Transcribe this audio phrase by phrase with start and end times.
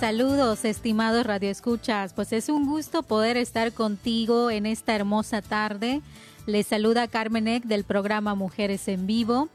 [0.00, 2.14] Saludos, estimados radioescuchas.
[2.14, 6.00] Pues es un gusto poder estar contigo en esta hermosa tarde.
[6.46, 9.50] Les saluda Carmen Eck del programa Mujeres en Vivo.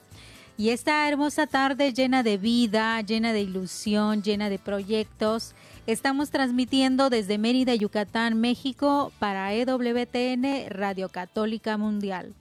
[0.56, 5.56] Y esta hermosa tarde llena de vida, llena de ilusión, llena de proyectos.
[5.88, 12.36] Estamos transmitiendo desde Mérida, Yucatán, México para EWTN Radio Católica Mundial.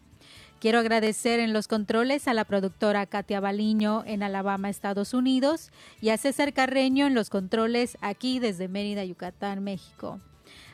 [0.65, 5.71] Quiero agradecer en los controles a la productora Katia Baliño en Alabama, Estados Unidos,
[6.01, 10.23] y a César Carreño en los controles aquí desde Mérida, Yucatán, México.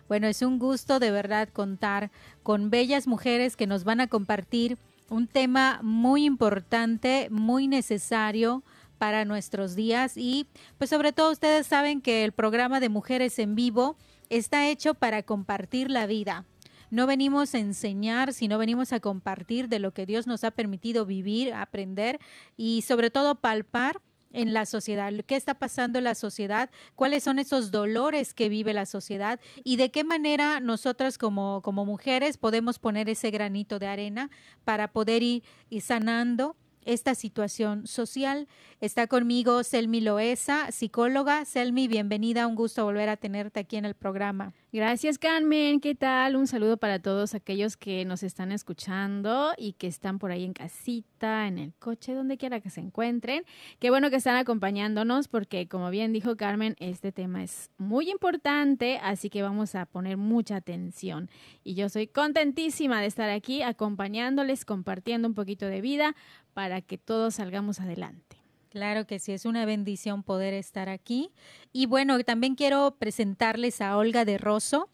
[0.06, 2.12] Bueno, es un gusto de verdad contar
[2.44, 8.62] con bellas mujeres que nos van a compartir un tema muy importante, muy necesario
[8.96, 10.46] para nuestros días y
[10.78, 13.96] pues sobre todo ustedes saben que el programa de Mujeres en Vivo
[14.28, 16.44] está hecho para compartir la vida,
[16.90, 21.06] no venimos a enseñar, sino venimos a compartir de lo que Dios nos ha permitido
[21.06, 22.20] vivir, aprender
[22.56, 24.00] y sobre todo palpar
[24.32, 28.72] en la sociedad, qué está pasando en la sociedad, cuáles son esos dolores que vive
[28.72, 33.88] la sociedad y de qué manera nosotras como, como mujeres podemos poner ese granito de
[33.88, 34.30] arena
[34.64, 38.48] para poder ir, ir sanando esta situación social.
[38.80, 41.44] Está conmigo Selmi Loesa, psicóloga.
[41.44, 44.54] Selmi, bienvenida, un gusto volver a tenerte aquí en el programa.
[44.72, 46.36] Gracias Carmen, ¿qué tal?
[46.36, 50.52] Un saludo para todos aquellos que nos están escuchando y que están por ahí en
[50.52, 53.42] casita, en el coche, donde quiera que se encuentren.
[53.80, 59.00] Qué bueno que están acompañándonos porque como bien dijo Carmen, este tema es muy importante,
[59.02, 61.30] así que vamos a poner mucha atención.
[61.64, 66.14] Y yo soy contentísima de estar aquí acompañándoles, compartiendo un poquito de vida
[66.54, 68.39] para que todos salgamos adelante.
[68.70, 71.32] Claro que sí, es una bendición poder estar aquí.
[71.72, 74.88] Y bueno, también quiero presentarles a Olga de Rosso.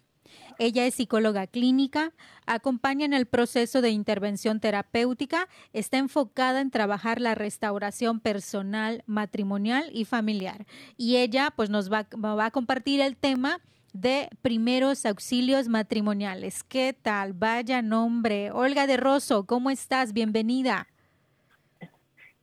[0.59, 2.13] Ella es psicóloga clínica,
[2.47, 9.91] acompaña en el proceso de intervención terapéutica, está enfocada en trabajar la restauración personal, matrimonial
[9.93, 10.67] y familiar.
[10.97, 13.61] Y ella pues nos va, a compartir el tema
[13.93, 16.65] de primeros auxilios matrimoniales.
[16.65, 17.35] ¿Qué tal?
[17.35, 18.51] Vaya nombre.
[18.51, 20.15] Olga de Rosso, ¿cómo estás?
[20.15, 20.89] Bienvenida.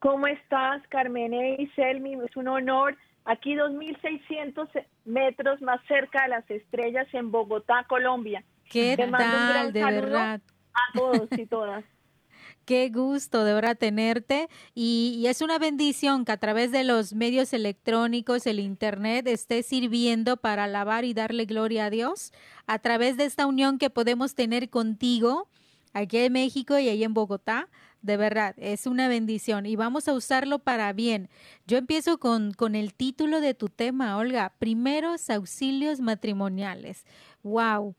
[0.04, 2.12] ¿Cómo estás, Carmen y Selmi?
[2.26, 2.94] Es un honor.
[3.24, 4.68] Aquí 2.600
[5.06, 8.44] metros más cerca de las estrellas en Bogotá, Colombia.
[8.68, 10.40] ¿Qué Te mando un gran de verdad?
[10.74, 11.86] A todos y todas.
[12.66, 17.14] Qué gusto de verdad tenerte y, y es una bendición que a través de los
[17.14, 22.34] medios electrónicos, el Internet, esté sirviendo para alabar y darle gloria a Dios
[22.66, 25.48] a través de esta unión que podemos tener contigo
[25.94, 27.70] aquí en México y ahí en Bogotá.
[28.04, 31.30] De verdad, es una bendición y vamos a usarlo para bien.
[31.66, 37.06] Yo empiezo con, con el título de tu tema, Olga, primeros auxilios matrimoniales.
[37.42, 37.94] ¡Wow!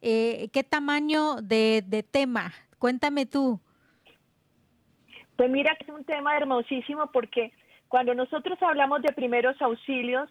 [0.00, 2.54] Eh, ¿Qué tamaño de, de tema?
[2.78, 3.60] Cuéntame tú.
[5.36, 7.52] Pues mira que es un tema hermosísimo porque
[7.88, 10.30] cuando nosotros hablamos de primeros auxilios,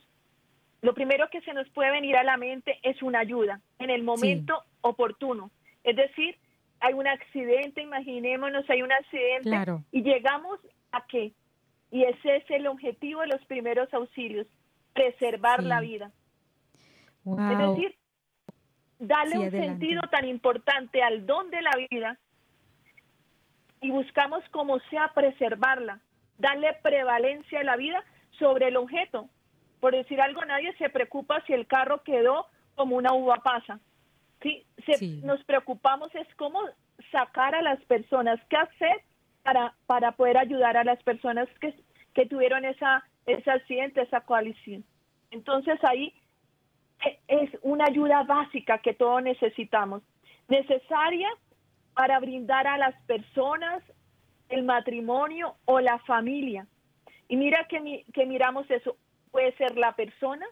[0.81, 4.01] lo primero que se nos puede venir a la mente es una ayuda en el
[4.01, 5.51] momento oportuno.
[5.83, 6.35] Es decir,
[6.81, 9.83] hay un accidente, imaginémonos, hay un accidente Claro.
[9.91, 10.59] y llegamos
[10.91, 11.33] a qué?
[11.91, 14.47] Y ese es el objetivo de los primeros auxilios,
[14.93, 15.65] preservar Sí.
[15.67, 16.11] la vida.
[17.23, 17.51] Wow.
[17.51, 17.95] Es decir,
[18.99, 19.67] darle Sí, un adelante.
[19.67, 22.17] sentido tan importante al don de la vida
[23.81, 25.99] y buscamos como sea preservarla,
[26.37, 29.29] darle prevalencia a la vida sobre el objeto.
[29.79, 33.79] Por decir algo, nadie se preocupa si el carro quedó como una uva pasa.
[34.41, 35.21] Sí, se- Sí.
[35.23, 36.61] nos preocupamos es cómo
[37.11, 39.01] sacar a las personas, qué hacer
[39.43, 41.73] para, para poder ayudar a las personas que,
[42.13, 44.83] que tuvieron esa, ese accidente, esa coalición.
[45.31, 46.13] Entonces ahí
[47.05, 50.03] e- es una ayuda básica que todos necesitamos,
[50.47, 51.29] necesaria
[51.93, 53.83] para brindar a las personas
[54.49, 56.65] el matrimonio o la familia.
[57.27, 58.97] Y mira que, mi- que miramos eso,
[59.31, 60.45] puede ser la persona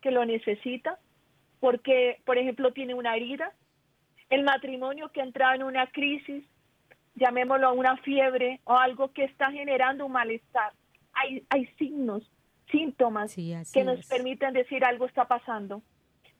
[0.00, 0.98] que lo necesita,
[1.62, 3.52] porque, por ejemplo, tiene una herida,
[4.30, 6.44] el matrimonio que ha entrado en una crisis,
[7.14, 10.72] llamémoslo una fiebre o algo que está generando un malestar.
[11.12, 12.28] Hay, hay signos,
[12.68, 15.82] síntomas que nos permiten decir algo está pasando.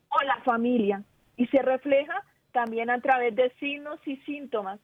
[0.09, 1.05] O la familia.
[1.37, 4.81] Y se refleja también a través de signos y síntomas.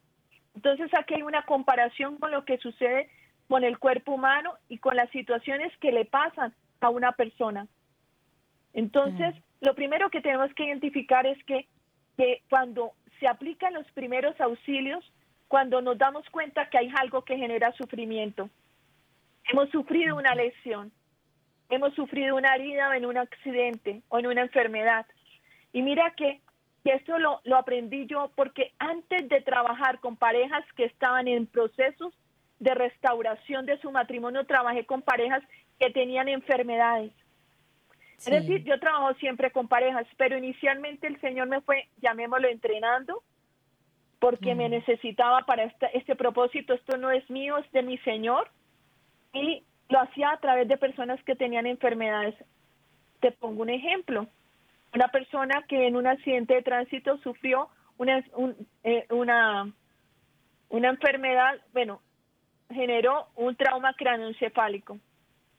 [0.55, 3.11] Entonces aquí hay una comparación con lo que sucede
[3.49, 7.67] con el cuerpo humano y con las situaciones que le pasan a una persona.
[8.73, 11.67] Entonces, lo primero que tenemos que identificar es que,
[12.49, 15.05] cuando se aplican los primeros auxilios,
[15.47, 18.51] cuando nos damos cuenta que hay algo que genera sufrimiento,
[19.51, 20.93] hemos sufrido una lesión,
[21.71, 25.07] hemos sufrido una herida en un accidente o en una enfermedad.
[25.73, 26.41] Y mira que,
[26.85, 31.47] que esto lo, lo aprendí yo porque antes de trabajar con parejas que estaban en
[31.47, 32.13] procesos
[32.59, 35.43] de restauración de su matrimonio, trabajé con parejas
[35.79, 37.13] que tenían enfermedades.
[38.19, 43.23] Es decir, yo trabajo siempre con parejas, pero inicialmente el Señor me fue, llamémoslo, entrenando,
[44.19, 46.75] porque me necesitaba para este, este propósito.
[46.75, 48.51] Esto no es mío, es de mi Señor.
[49.33, 52.35] Y lo hacía a través de personas que tenían enfermedades.
[53.21, 54.27] Te pongo un ejemplo.
[54.93, 57.69] Una persona que en un accidente de tránsito sufrió
[57.99, 58.25] una,
[58.83, 59.73] eh, una,
[60.71, 62.01] una enfermedad, bueno,
[62.71, 64.99] generó un trauma cráneoencefálico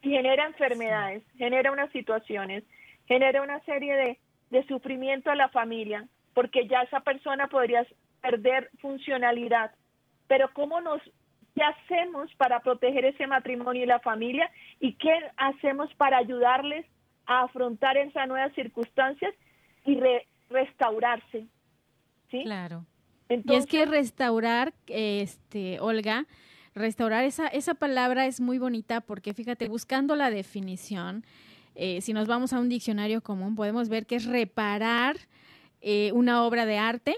[0.02, 2.64] y genera enfermedades, genera unas situaciones,
[3.06, 4.18] genera una serie de,
[4.50, 7.86] de sufrimiento a la familia, porque ya esa persona podría
[8.20, 9.72] perder funcionalidad.
[10.26, 11.02] Pero ¿cómo nos
[11.54, 14.50] ¿Qué hacemos para proteger ese matrimonio y la familia?
[14.78, 16.86] ¿Y qué hacemos para ayudarles
[17.26, 19.34] a afrontar esas nuevas circunstancias
[19.84, 19.98] y
[20.48, 21.46] restaurarse?
[22.30, 22.44] ¿Sí?
[22.44, 22.86] Claro.
[23.28, 26.26] y es que restaurar, este, Olga,
[26.74, 31.24] restaurar esa, esa palabra es muy bonita porque fíjate, buscando la definición,
[31.74, 35.16] eh, si nos vamos a un diccionario común, podemos ver que es reparar
[35.80, 37.16] eh, una obra de arte,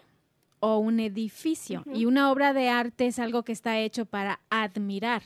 [0.65, 1.83] o un edificio.
[1.93, 5.25] Y una obra de arte es algo que está hecho para admirar.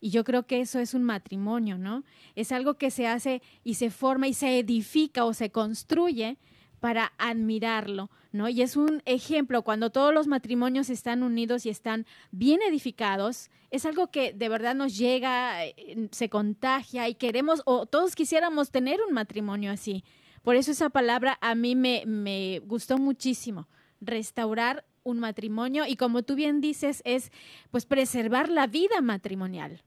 [0.00, 2.04] Y yo creo que eso es un matrimonio, ¿no?
[2.34, 6.38] Es algo que se hace y se forma y se edifica o se construye
[6.80, 8.48] para admirarlo, ¿no?
[8.48, 13.84] Y es un ejemplo, cuando todos los matrimonios están unidos y están bien edificados, es
[13.84, 19.00] algo que de verdad nos llega, eh, se contagia y queremos, o todos quisiéramos tener
[19.06, 20.04] un matrimonio así.
[20.42, 23.68] Por eso esa palabra a mí me, me gustó muchísimo
[24.00, 27.32] restaurar un matrimonio y como tú bien dices es
[27.70, 29.82] pues preservar la vida matrimonial.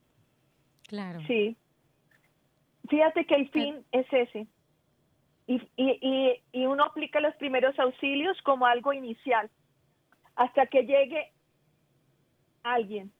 [0.88, 1.20] Claro.
[1.26, 1.56] Sí.
[2.88, 4.46] Fíjate que el fin es ese.
[5.46, 9.50] Y, y, y, uno aplica los primeros auxilios como algo inicial
[10.36, 11.32] hasta que llegue
[12.62, 13.12] alguien,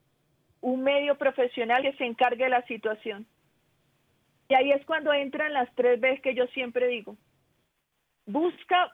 [0.61, 3.27] un medio profesional que se encargue de la situación.
[4.49, 7.17] Y ahí es cuando entran las tres veces que yo siempre digo.
[8.27, 8.93] Busca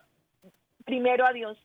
[0.85, 1.59] primero a Dios,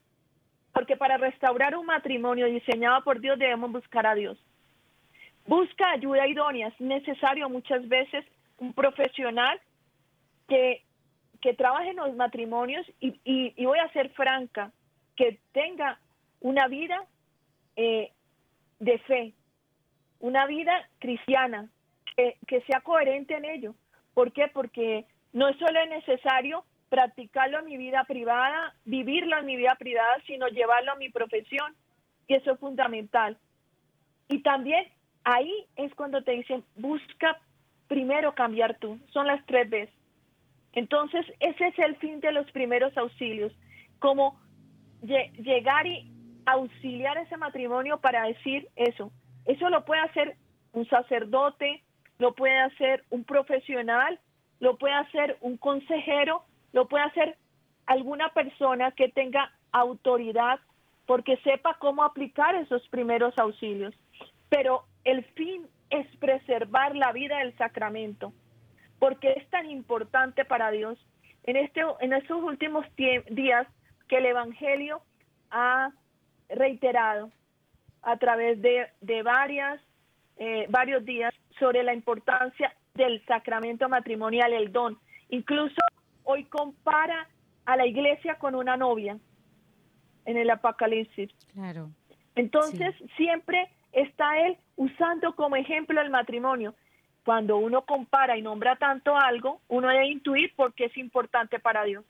[0.72, 4.38] porque para restaurar un matrimonio diseñado por Dios debemos buscar a Dios.
[5.46, 6.68] Busca ayuda idónea.
[6.68, 8.24] Es necesario muchas veces
[8.58, 9.60] un profesional
[10.48, 10.83] que,
[11.44, 14.72] que trabaje en los matrimonios y, voy a ser franca,
[15.14, 16.00] que tenga
[16.40, 17.04] una vida
[17.76, 18.12] eh,
[18.78, 19.34] de fe,
[20.20, 21.68] una vida cristiana,
[22.16, 23.74] que, que sea coherente en ello.
[24.14, 24.48] ¿Por qué?
[24.48, 25.04] Porque
[25.34, 30.48] no solo es necesario practicarlo en mi vida privada, vivirlo en mi vida privada, sino
[30.48, 31.76] llevarlo a mi profesión.
[32.26, 33.36] Y eso es fundamental.
[34.28, 34.86] Y también
[35.24, 37.38] ahí es cuando te dicen, busca
[37.86, 38.98] primero cambiar tú.
[39.12, 40.03] Son las tres veces.
[40.74, 43.52] Entonces, ese es el fin de los primeros auxilios,
[43.98, 44.38] como
[45.02, 46.10] llegar y
[46.46, 49.10] auxiliar ese matrimonio para decir eso.
[49.44, 50.36] Eso lo puede hacer
[50.72, 51.82] un sacerdote,
[52.18, 54.18] lo puede hacer un profesional,
[54.60, 57.36] lo puede hacer un consejero, lo puede hacer
[57.86, 60.58] alguna persona que tenga autoridad
[61.06, 63.94] porque sepa cómo aplicar esos primeros auxilios.
[64.48, 68.32] Pero el fin es preservar la vida del sacramento,
[69.04, 70.98] porque es tan importante para Dios.
[71.42, 73.66] En, este, en estos últimos días
[74.08, 75.02] que el Evangelio
[75.50, 75.90] ha
[76.48, 77.30] reiterado
[78.00, 79.78] a través de, de varias,
[80.38, 84.98] eh, varios días sobre la importancia del sacramento matrimonial, el don.
[85.28, 85.82] Incluso
[86.22, 87.28] hoy compara
[87.66, 89.18] a la iglesia con una novia
[90.24, 91.30] en el Apocalipsis.
[91.52, 91.90] Claro.
[92.36, 96.74] Entonces, siempre está él usando como ejemplo el matrimonio.
[97.24, 101.84] Cuando uno compara y nombra tanto algo, uno debe intuir por qué es importante para
[101.84, 102.04] Dios.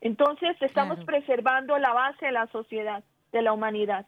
[0.00, 4.06] Entonces, estamos preservando la base de la sociedad, de la humanidad.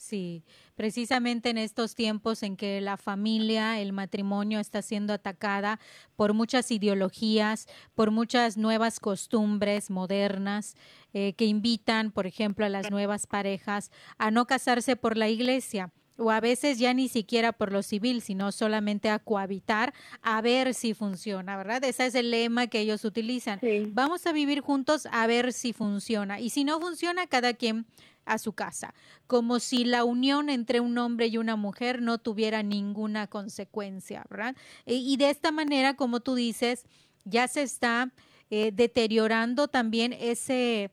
[0.00, 0.44] Sí,
[0.76, 5.78] precisamente en estos tiempos en que la familia, el matrimonio está siendo atacada
[6.16, 10.74] por muchas ideologías, por muchas nuevas costumbres modernas
[11.12, 15.92] eh, que invitan, por ejemplo, a las nuevas parejas a no casarse por la iglesia
[16.20, 20.74] o a veces ya ni siquiera por lo civil, sino solamente a cohabitar, a ver
[20.74, 21.82] si funciona, ¿verdad?
[21.84, 23.58] Ese es el lema que ellos utilizan.
[23.92, 26.38] Vamos a vivir juntos a ver si funciona.
[26.38, 27.86] Y si no funciona, cada quien
[28.26, 28.94] a su casa,
[29.26, 34.54] como si la unión entre un hombre y una mujer no tuviera ninguna consecuencia, ¿verdad?
[34.84, 36.84] E, y de esta manera, como tú dices,
[37.24, 38.12] ya se está
[38.50, 40.90] eh, deteriorando también ese...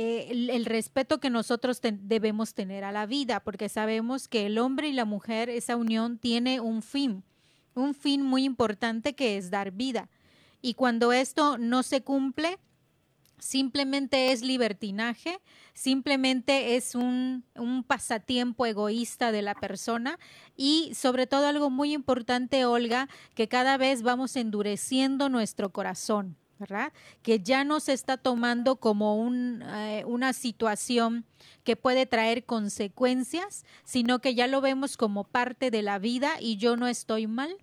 [0.00, 4.86] Eh, el, respeto que nosotros debemos tener a la vida, porque sabemos que el hombre
[4.86, 7.24] y la mujer, esa unión tiene un fin,
[7.74, 10.08] un fin muy importante que es dar vida.
[10.62, 12.60] Y cuando esto no se cumple,
[13.40, 15.40] simplemente es libertinaje,
[15.74, 20.16] simplemente es un, un, pasatiempo egoísta de la persona
[20.56, 26.36] y sobre todo algo muy importante, Olga, que cada vez vamos endureciendo nuestro corazón,
[27.22, 31.24] Que ya no se está tomando como eh, una situación
[31.64, 36.56] que puede traer consecuencias, sino que ya lo vemos como parte de la vida y
[36.56, 37.56] yo no estoy mal.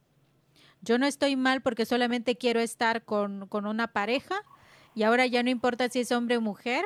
[0.81, 4.35] Yo no estoy mal porque solamente quiero estar con, con una pareja,
[4.95, 6.85] y ahora ya no importa si es hombre o mujer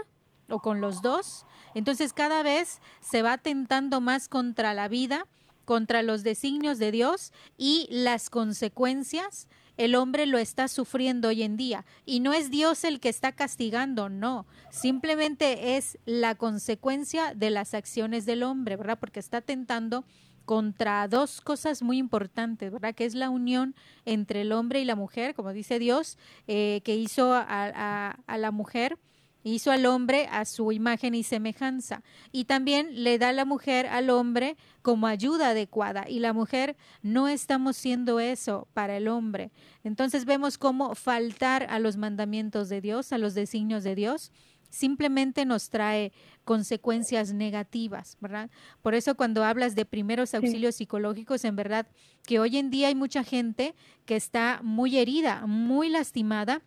[0.50, 1.46] o con los dos.
[1.76, 5.28] Entonces cada vez se va tentando más contra la vida,
[5.64, 9.48] contra los designios de Dios y las consecuencias.
[9.80, 13.32] El hombre lo está sufriendo hoy en día y no es Dios el que está
[13.32, 19.00] castigando, no, simplemente es la consecuencia de las acciones del hombre, ¿verdad?
[19.00, 20.04] Porque está tentando
[20.44, 22.94] contra dos cosas muy importantes, ¿verdad?
[22.94, 26.18] Que es la unión entre el hombre y la mujer, como dice Dios,
[26.48, 28.98] eh, que hizo a, la mujer,
[29.44, 32.04] hizo al hombre a su imagen y semejanza.
[32.32, 36.10] Y también le da la mujer al hombre como ayuda adecuada.
[36.10, 39.52] Y la mujer no estamos siendo eso para el hombre.
[39.84, 44.32] Entonces vemos cómo faltar a los mandamientos de Dios, a los designios de Dios,
[44.70, 46.12] simplemente nos trae
[46.46, 48.50] consecuencias negativas, ¿verdad?
[48.82, 51.88] Por eso cuando hablas de primeros auxilios psicológicos, en verdad
[52.26, 56.62] que hoy en día hay mucha gente que está muy herida, muy lastimada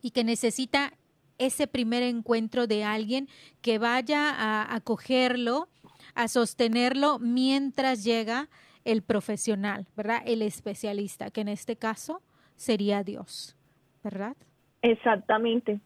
[0.00, 0.94] y que necesita
[1.38, 3.28] ese primer encuentro de alguien
[3.60, 5.68] que vaya a acogerlo,
[6.14, 8.48] a sostenerlo mientras llega
[8.84, 10.22] el profesional, ¿verdad?
[10.26, 12.20] El especialista, que en este caso
[12.56, 13.56] sería Dios,
[14.02, 14.36] ¿verdad?
[14.82, 15.80] Exactamente.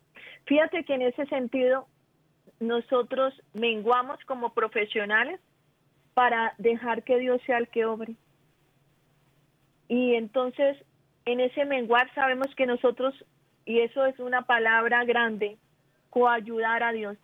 [0.46, 1.86] Fíjate que en ese sentido
[2.60, 5.40] nosotros menguamos como profesionales
[6.14, 8.16] para dejar que Dios sea el que obre.
[9.88, 10.76] Y entonces,
[11.26, 13.14] en ese menguar sabemos que nosotros,
[13.66, 15.58] y eso es una palabra grande,
[16.08, 17.18] coayudar a Dios.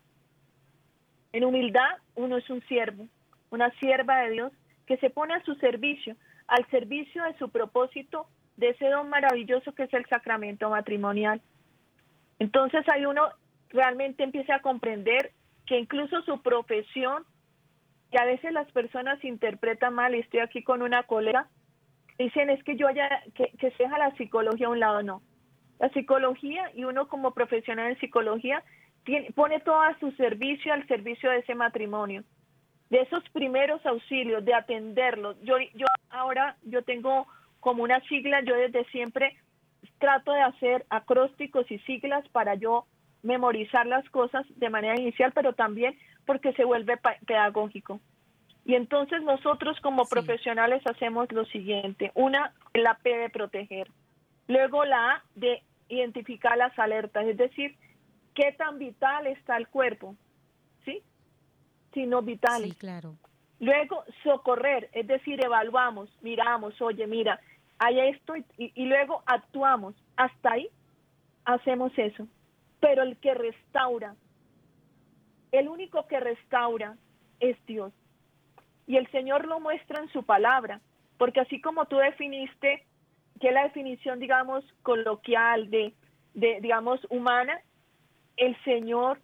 [1.31, 3.07] En humildad, uno es un siervo,
[3.49, 4.53] una sierva de Dios
[4.85, 6.15] que se pone a su servicio,
[6.47, 11.41] al servicio de su propósito, de ese don maravilloso que es el sacramento matrimonial.
[12.39, 13.29] Entonces ahí uno
[13.69, 15.31] realmente empieza a comprender
[15.65, 17.23] que incluso su profesión,
[18.11, 21.47] que a veces las personas interpretan mal, y estoy aquí con una colega,
[22.19, 25.21] dicen es que yo haya, que, que se la psicología a un lado, no.
[25.79, 28.63] La psicología y uno como profesional en psicología
[29.03, 32.23] tiene, pone todo a su servicio, al servicio de ese matrimonio,
[32.89, 35.35] de esos primeros auxilios, de atenderlos.
[35.41, 37.27] Yo, yo ahora, yo tengo
[37.59, 39.35] como una sigla, yo desde siempre
[39.99, 42.85] trato de hacer acrósticos y siglas para yo
[43.21, 47.99] memorizar las cosas de manera inicial, pero también porque se vuelve pedagógico.
[48.65, 52.11] Y entonces nosotros como profesionales hacemos lo siguiente.
[52.15, 53.87] Una, la P de proteger.
[54.47, 57.75] Luego la A de identificar las alertas, es decir,
[58.33, 60.15] qué tan vital está el cuerpo,
[60.85, 61.01] ¿sí?
[61.93, 62.63] Si no vital.
[62.63, 63.15] Sí, claro.
[63.59, 67.39] Luego, socorrer, es decir, evaluamos, miramos, oye, mira,
[67.79, 69.95] hay esto y, luego actuamos.
[70.15, 70.69] Hasta ahí
[71.45, 72.27] hacemos eso.
[72.79, 74.15] Pero el que restaura,
[75.51, 76.97] el único que restaura
[77.39, 77.93] es Dios.
[78.85, 80.81] Y el Señor lo muestra en su palabra,
[81.17, 82.85] porque así como tú definiste,
[83.43, 85.93] que la definición, digamos, coloquial de,
[86.33, 87.59] de, digamos, humana,
[88.37, 89.19] el Señor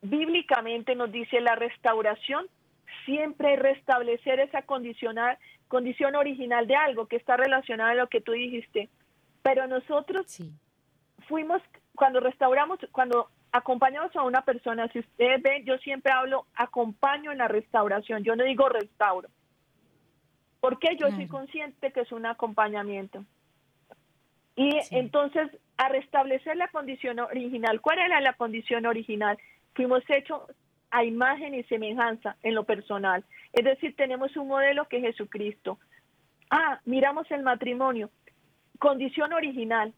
[0.00, 2.46] bíblicamente nos dice la restauración
[3.04, 8.30] siempre restablecer esa condicional, condición original de algo que está relacionado a lo que tú
[8.30, 8.90] dijiste.
[9.42, 10.40] Pero nosotros
[11.26, 11.60] fuimos,
[11.96, 17.38] cuando restauramos, cuando acompañamos a una persona, si ustedes ven, yo siempre hablo, acompaño en
[17.38, 19.28] la restauración, yo no digo restauro.
[20.62, 23.24] Porque yo soy consciente que es un acompañamiento.
[24.54, 29.36] Y entonces, a restablecer la condición original, ¿cuál era la condición original?
[29.74, 30.40] Fuimos hechos
[30.92, 33.24] a imagen y semejanza en lo personal.
[33.52, 35.80] Es decir, tenemos un modelo que es Jesucristo.
[36.48, 38.10] Ah, miramos el matrimonio.
[38.78, 39.92] Condición original.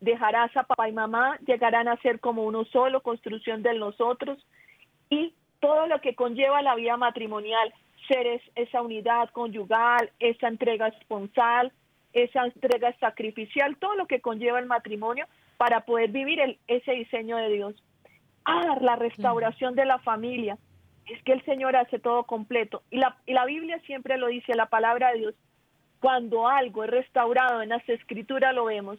[0.00, 4.46] Dejarás a papá y mamá, llegarán a ser como uno solo, construcción de nosotros
[5.10, 7.74] y todo lo que conlleva la vida matrimonial,
[8.08, 11.72] ser esa unidad conyugal, esa entrega esponsal,
[12.12, 15.26] esa entrega sacrificial, todo lo que conlleva el matrimonio
[15.56, 17.74] para poder vivir ese diseño de Dios.
[18.44, 20.58] Ah, la restauración de la familia.
[21.06, 22.82] Es que el Señor hace todo completo.
[22.90, 25.34] Y la, y la Biblia siempre lo dice, la palabra de Dios.
[26.00, 28.98] Cuando algo es restaurado en las escrituras lo vemos,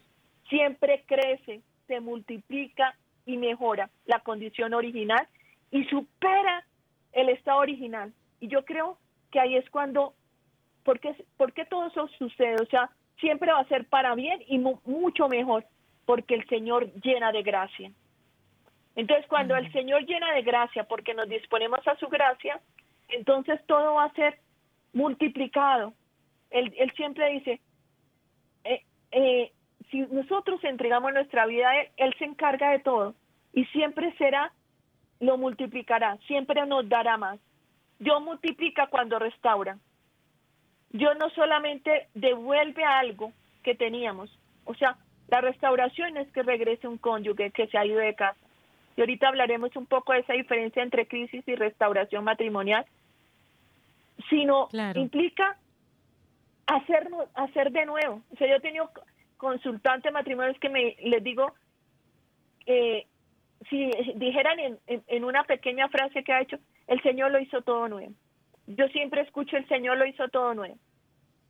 [0.49, 5.27] siempre crece, se multiplica y mejora la condición original
[5.71, 6.65] y supera
[7.13, 8.13] el estado original.
[8.41, 8.97] Y yo creo
[9.31, 10.13] que ahí es cuando,
[10.83, 15.29] porque, porque todo eso sucede, o sea, siempre va a ser para bien y mucho
[15.29, 15.65] mejor,
[16.05, 17.91] porque el Señor llena de gracia.
[18.95, 22.59] Entonces, cuando el Señor llena de gracia, porque nos disponemos a su gracia,
[23.07, 24.39] entonces todo va a ser
[24.91, 25.93] multiplicado.
[26.49, 27.61] Él, él siempre dice,
[28.65, 29.51] eh, eh,
[29.89, 33.15] si nosotros entregamos nuestra vida a Él, Él se encarga de todo
[33.53, 34.51] y siempre será,
[35.19, 37.39] lo multiplicará, siempre nos dará más.
[38.01, 39.77] Dios multiplica cuando restaura.
[40.89, 43.31] Dios no solamente devuelve algo
[43.63, 47.99] que teníamos, o sea, la restauración es que regrese un cónyuge que se ha ido
[47.99, 48.39] de casa.
[48.97, 52.85] Y ahorita hablaremos un poco de esa diferencia entre crisis y restauración matrimonial,
[54.29, 55.57] sino implica
[56.65, 58.21] hacernos, hacer de nuevo.
[58.33, 58.89] O sea, yo he tenido
[59.37, 61.53] consultantes matrimoniales que me les digo,
[62.65, 63.05] eh,
[63.69, 67.87] si dijeran en, en, una pequeña frase que ha hecho, el Señor lo hizo todo
[67.87, 68.13] nuevo.
[68.67, 70.77] Yo siempre escucho, el Señor lo hizo todo nuevo.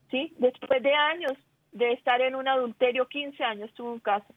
[0.10, 0.34] ¿Sí?
[0.38, 1.34] Después de años
[1.72, 4.34] de estar en un adulterio, 15 años tuvo un caso.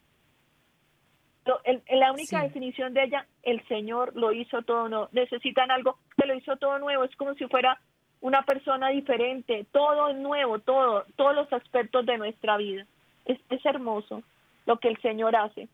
[1.91, 5.09] la única definición de ella, el Señor lo hizo todo nuevo.
[5.13, 7.05] Necesitan algo que lo hizo todo nuevo.
[7.05, 7.81] Es como si fuera
[8.21, 9.67] una persona diferente.
[9.73, 12.87] Todo es nuevo, todo, todos los aspectos de nuestra vida.
[13.25, 14.23] Es, es hermoso
[14.67, 15.69] lo que el Señor hace.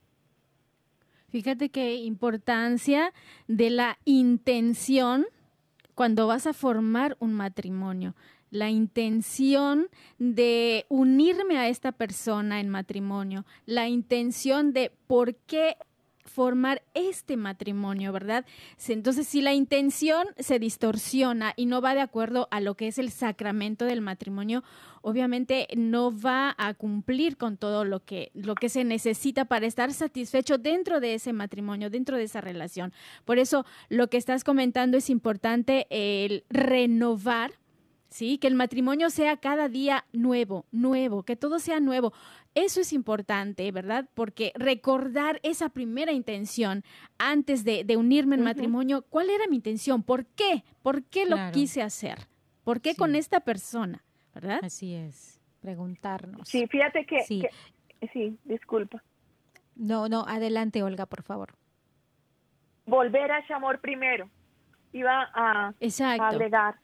[1.31, 3.13] Fíjate qué importancia
[3.47, 5.27] de la intención
[5.95, 8.17] cuando vas a formar un matrimonio.
[8.51, 9.87] La intención
[10.19, 15.77] de unirme a esta persona en matrimonio, la intención de por qué
[16.25, 18.45] formar este matrimonio, ¿verdad?
[18.89, 22.99] Entonces, si la intención se distorsiona y no va de acuerdo a lo que es
[22.99, 24.63] el sacramento del matrimonio,
[25.03, 29.93] obviamente no va a cumplir con todo lo que, lo que se necesita para estar
[29.93, 32.93] satisfecho dentro de ese matrimonio, dentro de esa relación.
[33.25, 37.53] Por eso, lo que estás comentando es importante el renovar
[38.11, 38.39] ¿sí?
[38.39, 42.13] Que el matrimonio sea cada día nuevo, nuevo, que todo sea nuevo.
[42.55, 44.09] Eso es importante, ¿verdad?
[44.15, 46.85] Porque recordar esa primera intención
[47.19, 50.03] antes de, unirme en matrimonio, ¿cuál era mi intención?
[50.03, 50.65] ¿Por qué?
[50.83, 52.19] ¿Por qué lo quise hacer?
[52.65, 54.03] ¿Por qué con esta persona?
[54.35, 54.61] ¿Verdad?
[54.63, 56.49] Así es, preguntarnos.
[56.49, 57.45] Sí, fíjate que sí,
[58.13, 59.03] sí disculpa.
[59.77, 61.55] No, no, adelante, Olga, por favor.
[62.87, 64.29] Volver a ese amor primero.
[64.93, 66.77] Iba a, a agregar.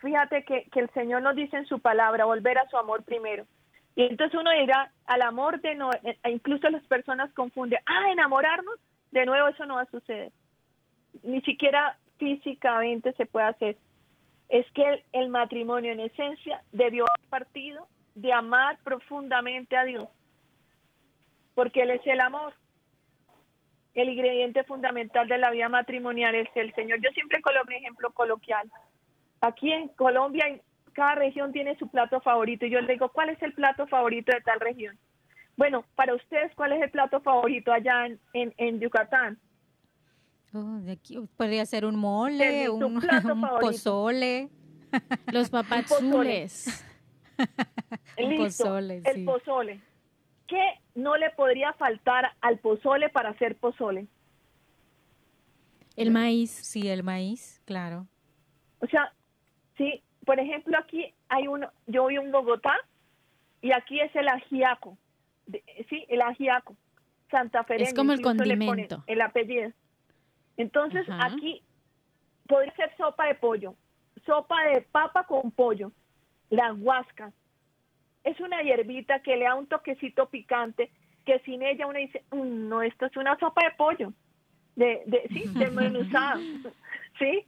[0.00, 3.44] Fíjate que, el Señor nos dice en su palabra, volver a su amor primero.
[3.94, 8.10] Y entonces uno dirá, al amor de no, eh, e incluso las personas confunden, ah,
[8.10, 8.76] enamorarnos,
[9.10, 10.32] de nuevo eso no va a suceder.
[11.22, 13.76] Ni siquiera físicamente se puede hacer.
[14.48, 20.08] Es que el, matrimonio en esencia debió haber partido de amar profundamente a Dios,
[21.54, 22.54] porque Él es el amor.
[23.94, 27.00] El ingrediente fundamental de la vida matrimonial es el Señor.
[27.00, 28.70] Yo siempre coloco un ejemplo coloquial.
[29.40, 30.44] Aquí en Colombia
[30.92, 32.66] cada región tiene su plato favorito.
[32.66, 34.98] Y yo le digo, ¿cuál es el plato favorito de tal región?
[35.56, 38.18] Bueno, para ustedes, ¿cuál es el plato favorito allá en,
[38.56, 39.38] en, Yucatán?
[40.52, 43.00] Oh, de aquí podría ser un mole, un,
[43.60, 44.48] pozole.
[45.32, 46.84] Los papazules.
[48.16, 49.80] el pozole, el pozole.
[50.46, 50.62] ¿Qué
[50.94, 54.08] no le podría faltar al pozole para hacer pozole?
[55.96, 56.50] El maíz.
[56.50, 58.08] Sí, el maíz, claro.
[58.80, 59.12] O sea,
[59.80, 62.76] sí, por ejemplo, aquí hay uno, yo voy en Bogotá
[63.62, 64.98] y aquí es el ajiaco,
[65.88, 66.76] sí, el ajiaco,
[67.30, 67.82] Santa Fe.
[67.82, 69.02] Es como el condimento.
[69.06, 69.72] El apellido.
[70.58, 71.62] Entonces, aquí
[72.46, 73.74] podría ser sopa de pollo,
[74.26, 75.92] sopa de papa con pollo,
[76.50, 77.32] las huascas.
[78.22, 80.90] Es una hierbita que le da un toquecito picante
[81.24, 84.12] que sin ella uno dice, mm, no, esto es una sopa de pollo,
[84.76, 86.36] de, de sí, desmenuzada,
[87.18, 87.46] ¿sí?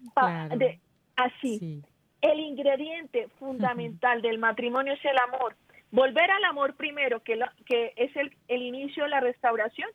[0.56, 0.80] de,
[1.16, 1.58] así.
[1.58, 1.84] Sí
[2.22, 5.56] el ingrediente fundamental del matrimonio es el amor.
[5.90, 9.90] Volver al amor primero, que, que es el, inicio de la restauración,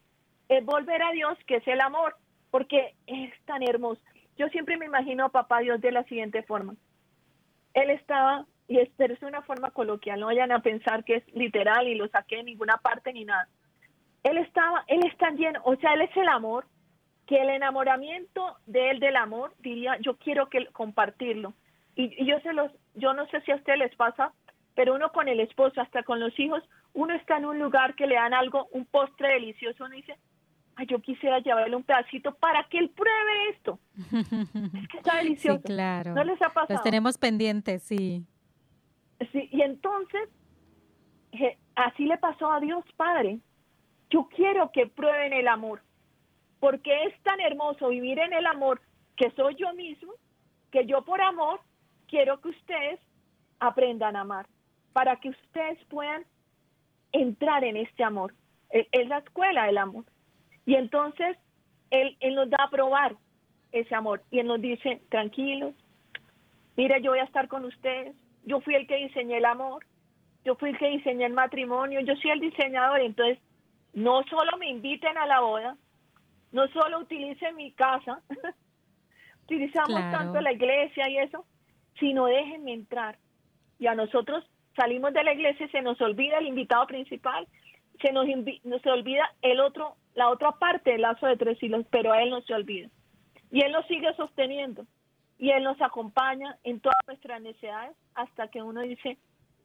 [0.50, 2.16] es volver a Dios, que es el amor,
[2.52, 4.02] porque es tan hermoso.
[4.38, 6.76] yo siempre me imagino a papá Dios de la siguiente forma.
[7.74, 11.88] Él estaba, y es, es una forma coloquial, no vayan a pensar que es literal
[11.88, 13.48] y lo saqué de ninguna parte ni nada.
[14.24, 16.66] Él estaba, él está lleno, o sea, él es el amor,
[17.26, 21.54] que el enamoramiento de él del amor, diría, yo quiero que compartirlo.
[21.98, 24.32] Y, y yo se los, yo no sé si a ustedes les pasa,
[24.76, 28.06] pero uno con el esposo, hasta con los hijos, uno está en un lugar que
[28.06, 30.16] le dan algo, un postre delicioso, uno dice,
[30.76, 33.80] ay, yo quisiera llevarle un pedacito para que él pruebe esto.
[34.78, 35.58] es que está delicioso.
[35.58, 36.14] Sí, claro.
[36.14, 36.76] ¿No les ha pasado?
[36.76, 38.24] Los tenemos pendientes, sí.
[39.32, 40.30] Sí, y entonces,
[41.76, 43.40] así le pasó a Dios Padre.
[44.12, 45.82] Yo quiero que prueben el amor,
[46.60, 48.80] porque es tan hermoso vivir en el amor
[49.16, 50.14] que soy yo mismo,
[50.72, 51.60] que yo por amor
[52.08, 53.00] quiero que ustedes
[53.60, 54.48] aprendan a amar,
[54.94, 56.26] para que ustedes puedan
[57.12, 58.34] entrar en este amor.
[58.70, 60.06] Es la escuela del amor.
[60.66, 61.38] Y entonces
[61.90, 63.16] él, él nos da a probar
[63.72, 65.74] ese amor y Él nos dice, tranquilos,
[66.76, 68.16] mire, yo voy a estar con ustedes,
[68.46, 69.86] yo fui el que diseñé el amor,
[70.46, 73.40] yo fui el que diseñé el matrimonio, yo soy el diseñador, entonces
[73.94, 75.78] no solo me inviten a la boda,
[76.52, 78.22] no solo utilicen mi casa,
[79.44, 81.46] utilizamos tanto la iglesia y eso,
[82.00, 83.18] sino déjenme entrar.
[83.80, 84.44] Y a nosotros
[84.76, 87.48] salimos de la iglesia y se nos olvida el invitado principal,
[88.02, 88.26] se nos,
[88.64, 92.32] nos olvida el otro la otra parte del lazo de tres hilos, pero a Él
[92.32, 92.90] no se olvida.
[93.52, 94.86] Y Él nos sigue sosteniendo.
[95.38, 99.20] Y Él nos acompaña en todas nuestras necesidades hasta que uno dice,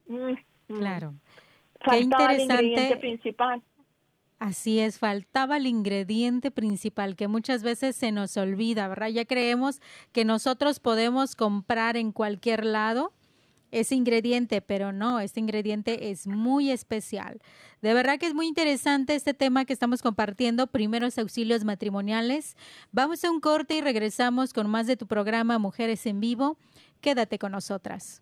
[0.06, 0.32] mm,
[0.68, 1.14] mm, claro.
[1.80, 3.62] Faltaba el ingrediente principal.
[4.42, 9.06] Así es, faltaba el ingrediente principal que muchas veces se nos olvida, ¿verdad?
[9.06, 13.12] Ya creemos que nosotros podemos comprar en cualquier lado
[13.70, 17.40] ese ingrediente, pero no, este ingrediente es muy especial.
[17.82, 22.56] De verdad que es muy interesante este tema que estamos compartiendo, primeros auxilios matrimoniales.
[22.90, 26.58] Vamos a un corte y regresamos con más de tu programa Mujeres en Vivo.
[27.00, 28.21] Quédate con nosotras.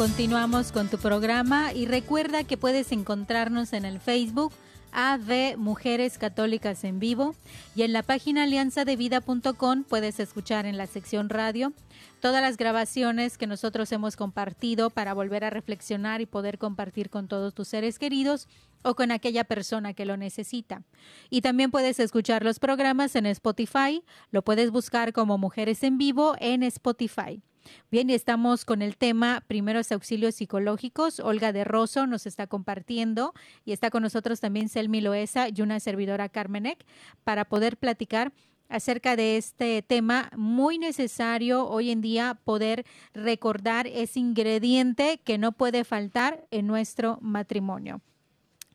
[0.00, 4.50] Continuamos con tu programa y recuerda que puedes encontrarnos en el Facebook
[4.92, 7.34] AV Mujeres Católicas en Vivo
[7.76, 11.74] y en la página alianzadevida.com puedes escuchar en la sección radio
[12.20, 17.28] todas las grabaciones que nosotros hemos compartido para volver a reflexionar y poder compartir con
[17.28, 18.48] todos tus seres queridos
[18.82, 20.82] o con aquella persona que lo necesita.
[21.28, 26.36] Y también puedes escuchar los programas en Spotify, lo puedes buscar como Mujeres en Vivo
[26.40, 27.42] en Spotify.
[27.90, 31.20] Bien, y estamos con el tema primeros auxilios psicológicos.
[31.20, 35.80] Olga de Rosso nos está compartiendo y está con nosotros también Selmi Loesa y una
[35.80, 36.84] servidora Carmenek
[37.24, 38.32] para poder platicar
[38.68, 45.52] acerca de este tema muy necesario hoy en día poder recordar ese ingrediente que no
[45.52, 48.00] puede faltar en nuestro matrimonio.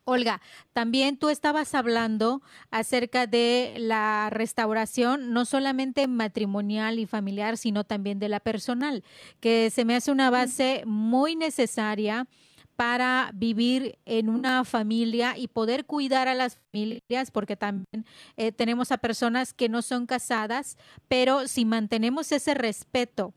[0.08, 0.40] Olga,
[0.72, 2.40] también tú estabas hablando
[2.70, 9.02] acerca de la restauración, no solamente matrimonial y familiar, sino también de la personal,
[9.40, 12.28] que se me hace una base muy necesaria
[12.76, 18.92] para vivir en una familia y poder cuidar a las familias, porque también eh, tenemos
[18.92, 23.34] a personas que no son casadas, pero si mantenemos ese respeto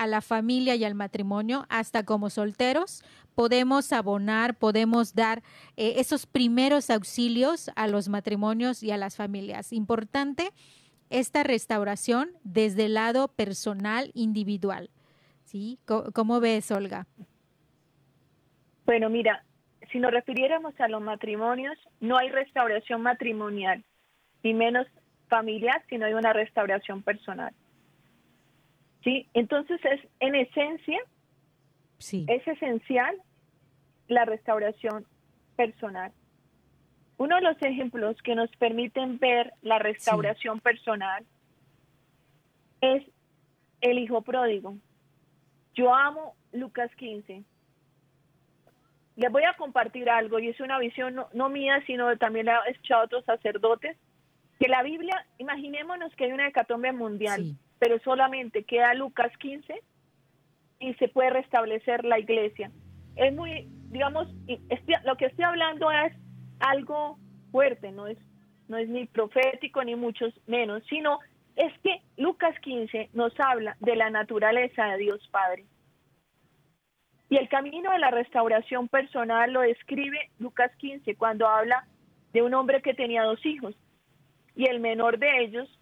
[0.00, 5.42] a la familia y al matrimonio, hasta como solteros, podemos abonar, podemos dar
[5.76, 9.74] eh, esos primeros auxilios a los matrimonios y a las familias.
[9.74, 10.52] Importante
[11.10, 14.88] esta restauración desde el lado personal, individual.
[15.44, 15.78] ¿Sí?
[16.14, 17.06] ¿Cómo, ves, Olga?
[18.86, 19.44] Bueno, mira,
[19.92, 23.84] si nos refiriéramos a los matrimonios, no hay restauración matrimonial,
[24.42, 24.86] ni menos
[25.28, 27.52] familiar, sino hay una restauración personal.
[29.02, 29.28] ¿Sí?
[29.34, 31.00] Entonces es en esencia,
[31.98, 32.26] sí.
[32.28, 33.16] es esencial
[34.08, 35.06] la restauración
[35.56, 36.12] personal.
[37.16, 41.24] Uno de los ejemplos que nos permiten ver la restauración personal
[42.80, 43.04] es
[43.80, 44.76] el hijo pródigo.
[45.74, 47.44] Yo amo Lucas 15.
[49.16, 52.70] Les voy a compartir algo y es una visión no, mía, sino también la he
[52.70, 53.96] escuchado otros sacerdotes,
[54.58, 59.82] que la Biblia, imaginémonos que hay una hecatombe mundial, pero solamente queda Lucas 15
[60.78, 62.70] y se puede restablecer la iglesia.
[63.16, 64.28] Es muy, digamos,
[65.04, 66.12] lo que estoy hablando es
[66.60, 67.18] algo
[67.50, 68.18] fuerte, no es,
[68.68, 71.18] no es ni profético ni mucho menos, sino
[71.56, 75.64] es que Lucas 15 nos habla de la naturaleza de Dios Padre.
[77.30, 81.86] Y el camino de la restauración personal lo describe Lucas 15 cuando habla
[82.34, 83.74] de un hombre que tenía dos hijos.
[84.54, 85.79] Y el menor de ellos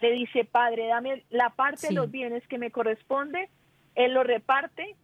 [0.00, 3.48] le dice, Padre, dame la parte de los bienes que me corresponde.
[3.94, 4.96] Él lo reparte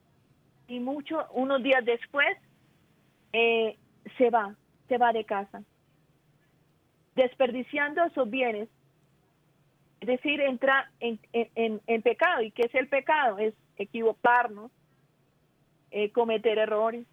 [0.68, 2.36] y mucho, unos días después,
[3.32, 3.76] eh,
[4.16, 4.54] se va,
[4.88, 5.62] se va de casa,
[7.16, 8.68] desperdiciando esos bienes.
[10.00, 12.42] Es decir, entra en, en, pecado.
[12.42, 13.38] ¿Y qué es el pecado?
[13.38, 14.70] Es equivocarnos,
[15.90, 17.06] eh, cometer errores,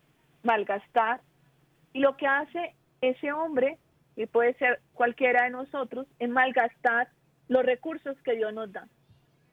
[0.44, 1.22] malgastar.
[1.94, 3.78] Y lo que hace ese hombre,
[4.16, 7.10] que puede ser cualquiera de nosotros, es malgastar
[7.52, 8.88] los recursos que Dios nos da.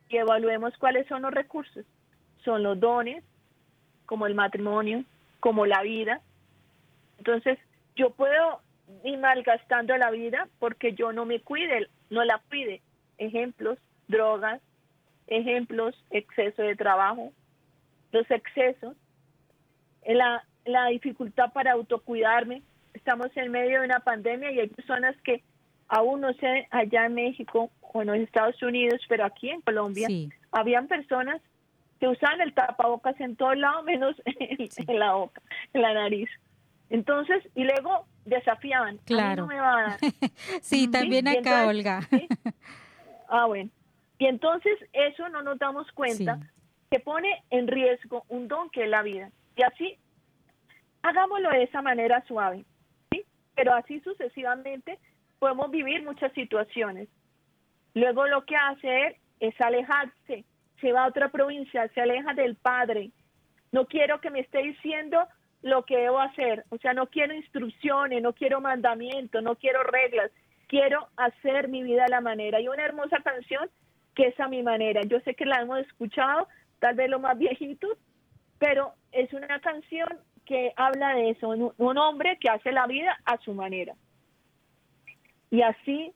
[0.08, 1.84] Y evaluemos cuáles son los recursos.
[2.44, 3.24] Son los dones,
[4.06, 5.02] como el matrimonio,
[5.40, 6.20] como la vida.
[7.18, 7.58] Entonces,
[7.96, 8.60] yo puedo
[9.02, 12.82] ir malgastando la vida porque yo no me cuide, no la cuide.
[13.18, 14.62] Ejemplos, drogas,
[15.26, 17.32] ejemplos, exceso de trabajo,
[18.12, 18.96] los excesos,
[20.06, 22.62] la, la dificultad para autocuidarme.
[22.94, 25.42] Estamos en medio de una pandemia y hay personas que
[25.88, 30.08] aún no sé, allá en México o en los Estados Unidos, pero aquí en Colombia,
[30.52, 31.40] habían personas
[31.98, 36.28] que usaban el tapabocas en todos lados menos en, la boca, en la nariz.
[36.90, 38.98] Entonces, y luego desafiaban.
[39.04, 39.42] Claro.
[39.42, 39.98] no me va a dar.
[40.62, 42.00] sí, también acá, Olga.
[43.28, 43.70] Ah, bueno.
[44.18, 46.40] Y entonces eso no nos damos cuenta
[46.90, 49.30] que pone en riesgo un don que es la vida.
[49.56, 49.98] Y así,
[51.02, 52.64] hagámoslo de esa manera suave.
[53.10, 53.24] ¿sí?
[53.54, 54.98] Pero así sucesivamente
[55.38, 57.08] podemos vivir muchas situaciones.
[57.94, 60.44] Luego lo que hace es alejarse
[60.80, 63.10] se va a otra provincia, se aleja del Padre.
[63.72, 65.18] No quiero que me esté diciendo
[65.62, 70.30] lo que debo hacer, o sea, no quiero instrucciones, no quiero mandamientos, no quiero reglas,
[70.68, 72.60] quiero hacer mi vida a la manera.
[72.60, 73.68] Y una hermosa canción
[74.14, 75.02] que es a mi manera.
[75.02, 76.48] Yo sé que la hemos escuchado,
[76.78, 77.88] tal vez lo más viejito,
[78.58, 80.08] pero es una canción
[80.44, 83.94] que habla de eso, un, hombre que hace la vida a su manera.
[85.50, 86.12] Y así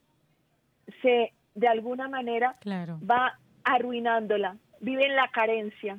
[1.01, 2.99] se, de alguna manera, claro.
[3.09, 5.99] va arruinándola, vive en la carencia.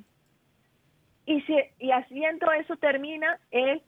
[1.26, 3.82] Y, se, y haciendo eso termina él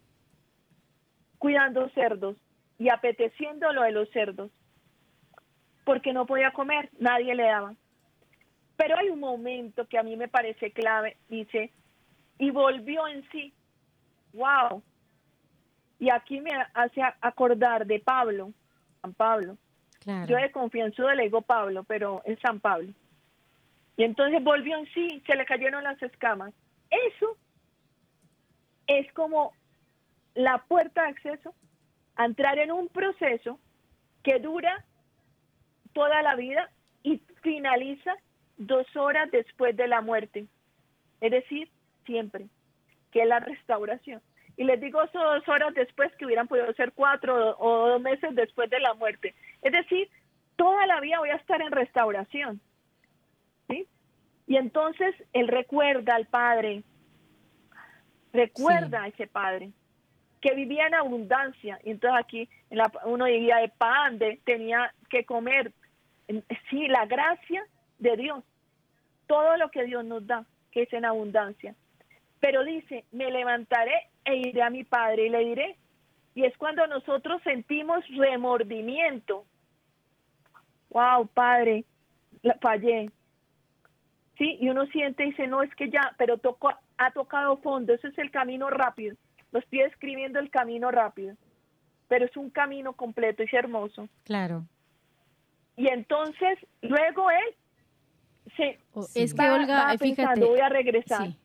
[1.38, 2.36] cuidando cerdos
[2.78, 4.50] y apeteciendo lo de los cerdos,
[5.84, 7.74] porque no podía comer, nadie le daba.
[8.76, 11.72] Pero hay un momento que a mí me parece clave, dice,
[12.38, 13.52] y volvió en sí.
[14.32, 14.82] ¡Wow!
[15.98, 18.52] Y aquí me hace acordar de Pablo,
[19.06, 19.56] San Pablo.
[20.26, 22.92] Yo de confianza le digo Pablo, pero es San Pablo.
[23.96, 26.52] Y entonces volvió en sí, se le cayeron las escamas.
[26.90, 27.36] Eso
[28.86, 29.52] es como
[30.34, 31.54] la puerta de acceso
[32.16, 33.58] a entrar en un proceso
[34.22, 34.84] que dura
[35.92, 36.70] toda la vida
[37.02, 38.14] y finaliza
[38.58, 40.46] dos horas después de la muerte.
[41.20, 41.70] Es decir,
[42.04, 42.48] siempre,
[43.12, 44.20] que es la restauración.
[44.56, 48.34] Y les digo eso dos horas después que hubieran podido ser cuatro o dos meses
[48.34, 49.34] después de la muerte.
[49.62, 50.08] Es decir,
[50.56, 52.60] toda la vida voy a estar en restauración.
[54.48, 56.84] Y entonces él recuerda al padre,
[58.32, 59.72] recuerda a ese padre
[60.40, 61.80] que vivía en abundancia.
[61.82, 62.48] Y entonces aquí
[63.04, 65.72] uno vivía de pan, de, tenía que comer.
[66.70, 67.64] Sí, la gracia
[67.98, 68.44] de Dios,
[69.26, 71.74] todo lo que Dios nos da, que es en abundancia.
[72.46, 75.76] Pero dice, me levantaré e iré a mi padre y le diré.
[76.32, 79.44] Y es cuando nosotros sentimos remordimiento.
[80.90, 81.84] Wow, padre,
[82.60, 83.10] fallé,
[84.38, 84.58] ¿sí?
[84.60, 88.06] Y uno siente y dice, no, es que ya, pero tocó, ha tocado fondo, ese
[88.06, 89.16] es el camino rápido.
[89.50, 91.34] Lo estoy escribiendo el camino rápido,
[92.06, 94.08] pero es un camino completo y es hermoso.
[94.22, 94.62] Claro.
[95.76, 97.56] Y entonces, luego él
[98.56, 98.78] se
[99.20, 101.26] es que Olga, fíjate, voy a regresar.
[101.26, 101.36] Sí.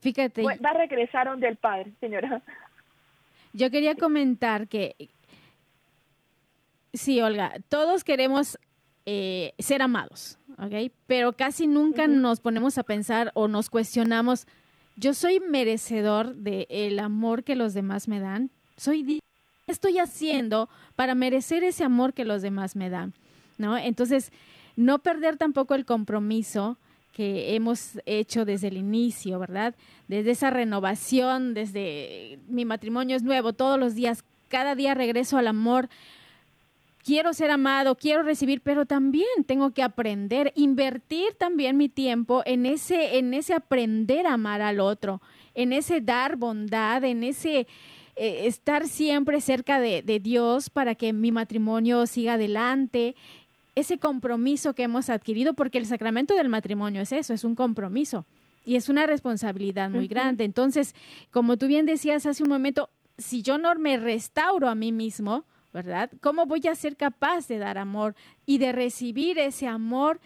[0.00, 0.42] Fíjate.
[0.42, 2.42] Va a regresar donde el padre, señora.
[3.52, 4.94] Yo quería comentar que
[6.92, 8.58] Sí, Olga, todos queremos
[9.06, 10.90] eh, ser amados, ¿ok?
[11.06, 14.46] Pero casi nunca nos ponemos a pensar o nos cuestionamos,
[14.96, 18.50] ¿yo soy merecedor del el amor que los demás me dan?
[18.76, 19.20] ¿Soy
[19.66, 23.12] ¿Qué estoy haciendo para merecer ese amor que los demás me dan?
[23.58, 23.76] ¿No?
[23.76, 24.32] Entonces,
[24.76, 26.78] no perder tampoco el compromiso
[27.18, 29.74] que hemos hecho desde el inicio, ¿verdad?
[30.06, 35.48] Desde esa renovación, desde mi matrimonio es nuevo, todos los días, cada día regreso al
[35.48, 35.88] amor,
[37.02, 42.66] quiero ser amado, quiero recibir, pero también tengo que aprender, invertir también mi tiempo en
[42.66, 45.20] ese, en ese aprender a amar al otro,
[45.56, 47.66] en ese dar bondad, en ese
[48.14, 53.16] eh, estar siempre cerca de, de Dios para que mi matrimonio siga adelante,
[53.78, 58.26] ese compromiso que hemos adquirido, porque el sacramento del matrimonio es eso, es un compromiso
[58.64, 60.44] y es una responsabilidad muy grande.
[60.44, 60.94] Entonces,
[61.30, 65.44] como tú bien decías hace un momento, si yo no me restauro a mí mismo,
[65.72, 66.10] ¿verdad?
[66.20, 68.14] ¿Cómo voy a ser capaz de dar amor
[68.46, 70.20] y de recibir ese amor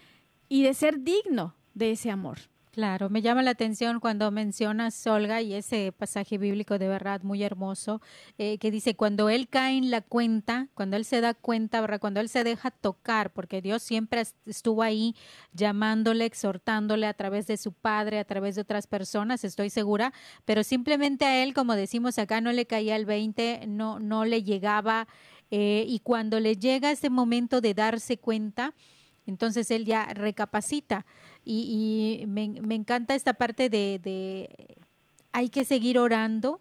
[0.48, 2.38] y de ser digno de ese amor?
[2.72, 7.42] Claro, me llama la atención cuando mencionas Olga y ese pasaje bíblico de verdad muy
[7.42, 8.00] hermoso
[8.38, 12.20] eh, que dice cuando él cae en la cuenta, cuando él se da cuenta, cuando
[12.20, 15.14] él se deja tocar, porque Dios siempre estuvo ahí
[15.52, 20.14] llamándole, exhortándole a través de su padre, a través de otras personas, estoy segura,
[20.46, 24.44] pero simplemente a él, como decimos acá, no le caía el 20, no, no le
[24.44, 25.08] llegaba
[25.50, 28.72] eh, y cuando le llega ese momento de darse cuenta,
[29.26, 31.06] entonces él ya recapacita
[31.44, 34.76] y, me, encanta esta parte de, de
[35.32, 36.60] hay que seguir orando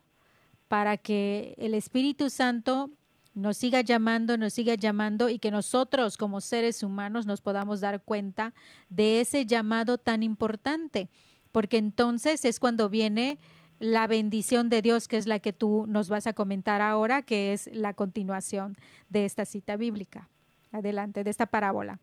[0.68, 2.90] para que el Espíritu Santo
[3.34, 8.02] nos siga llamando, nos siga llamando y que nosotros como seres humanos nos podamos dar
[8.02, 8.54] cuenta
[8.90, 11.10] de ese llamado tan importante,
[11.52, 13.38] porque entonces es cuando viene
[13.80, 17.54] la bendición de Dios, que es la que tú nos vas a comentar ahora, que
[17.54, 18.78] es la continuación
[19.10, 20.30] de esta cita bíblica.
[20.72, 22.00] Adelante, de esta parábola.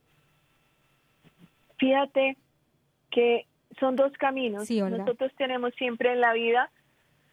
[1.78, 2.36] Fíjate
[3.10, 3.46] que
[3.78, 4.70] son dos caminos.
[4.70, 6.70] Nosotros tenemos siempre en la vida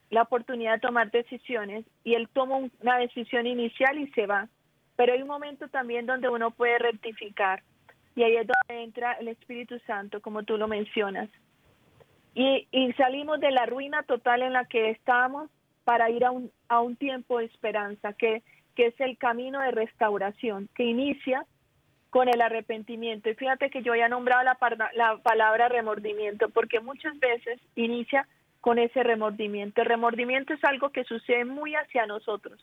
[0.09, 4.47] la oportunidad de tomar decisiones y él toma una decisión inicial y se va.
[4.95, 7.63] Pero hay un momento también donde uno puede rectificar
[8.15, 11.29] y ahí es donde entra el Espíritu Santo, como tú lo mencionas.
[12.33, 15.49] Y, salimos de la ruina total en la que estábamos
[15.83, 18.41] para ir a un, a un tiempo de esperanza, que,
[18.75, 21.45] que es el camino de restauración, que inicia
[22.15, 23.29] con el arrepentimiento.
[23.29, 24.57] Y fíjate que yo ya nombrado la,
[24.93, 28.25] la palabra remordimiento, porque muchas veces inicia
[28.61, 29.81] con ese remordimiento.
[29.81, 32.57] El remordimiento es algo que sucede muy hacia nosotros.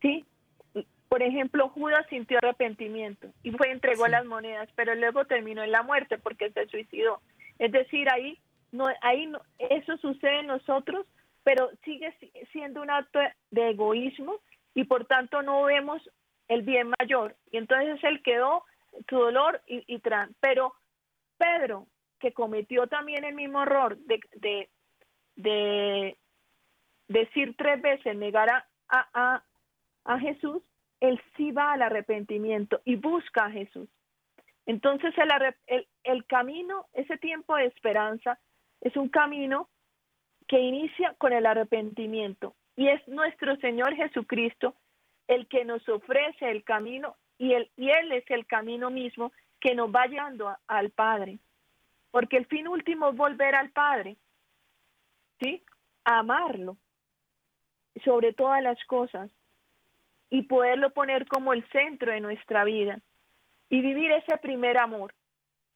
[0.00, 0.24] ¿Sí?
[1.08, 5.82] Por ejemplo, Judas sintió arrepentimiento y fue entregó las monedas, pero luego terminó en la
[5.82, 7.20] muerte porque se suicidó.
[7.58, 8.38] Es decir, ahí
[8.70, 11.06] no, ahí no, eso sucede en nosotros,
[11.42, 12.14] pero sigue
[12.52, 13.18] siendo un acto
[13.50, 14.36] de egoísmo
[14.74, 16.08] y por tanto no vemos
[16.52, 17.36] el bien mayor.
[17.50, 18.64] Y entonces él quedó
[19.08, 20.02] su dolor y, y
[20.40, 20.74] Pero
[21.38, 21.86] Pedro,
[22.20, 24.70] que cometió también el mismo error de, de,
[25.36, 26.18] de
[27.08, 29.42] decir tres veces, negar a, a,
[30.04, 30.62] a Jesús,
[31.00, 33.88] él sí va al arrepentimiento y busca a Jesús.
[34.66, 35.12] Entonces
[35.66, 38.38] el, el, camino, ese tiempo de esperanza,
[38.80, 39.68] es un camino
[40.46, 44.74] que inicia con el arrepentimiento y es nuestro Señor Jesucristo
[45.34, 49.74] el que nos ofrece el camino y, el, y Él es el camino mismo que
[49.74, 51.38] nos va llevando al Padre.
[52.10, 54.16] Porque el fin último es volver al Padre,
[55.40, 55.62] ¿sí?
[56.04, 56.76] amarlo
[58.04, 59.30] sobre todas las cosas
[60.28, 63.00] y poderlo poner como el centro de nuestra vida
[63.68, 65.14] y vivir ese primer amor.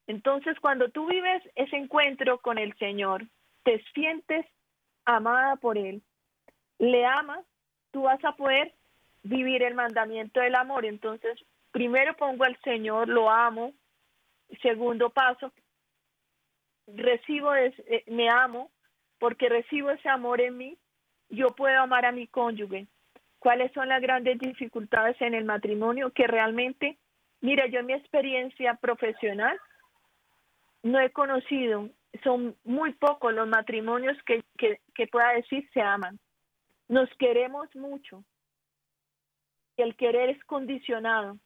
[0.07, 3.27] Entonces, cuando tú vives ese encuentro con el Señor,
[3.65, 4.47] te sientes
[5.05, 6.03] amada por Él,
[6.79, 7.45] le amas,
[7.91, 8.75] tú vas a poder
[9.29, 10.85] vivir el mandamiento del amor.
[10.85, 11.39] Entonces,
[11.73, 13.73] primero pongo al Señor, lo amo.
[14.63, 15.53] Segundo paso,
[16.87, 18.71] recibo, eh, me amo,
[19.19, 20.79] porque recibo ese amor en mí,
[21.29, 22.87] yo puedo amar a mi cónyuge.
[23.41, 26.13] ¿Cuáles son las grandes dificultades en el matrimonio?
[26.13, 26.99] Que realmente
[27.41, 29.59] Mira, yo en mi experiencia profesional
[30.83, 31.91] no he conocido,
[32.25, 36.19] son muy pocos los matrimonios que, que, pueda decir se aman.
[36.89, 38.25] Nos queremos mucho.
[39.77, 41.39] Y el querer es condicionado.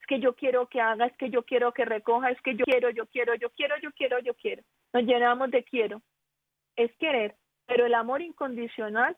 [0.00, 2.64] Es que yo quiero que haga, es que yo quiero que recoja, es que yo
[2.64, 4.62] quiero, yo quiero, yo quiero, yo quiero, yo quiero.
[4.92, 6.02] Nos llenamos de quiero.
[6.76, 7.36] Es querer.
[7.66, 9.16] Pero el amor incondicional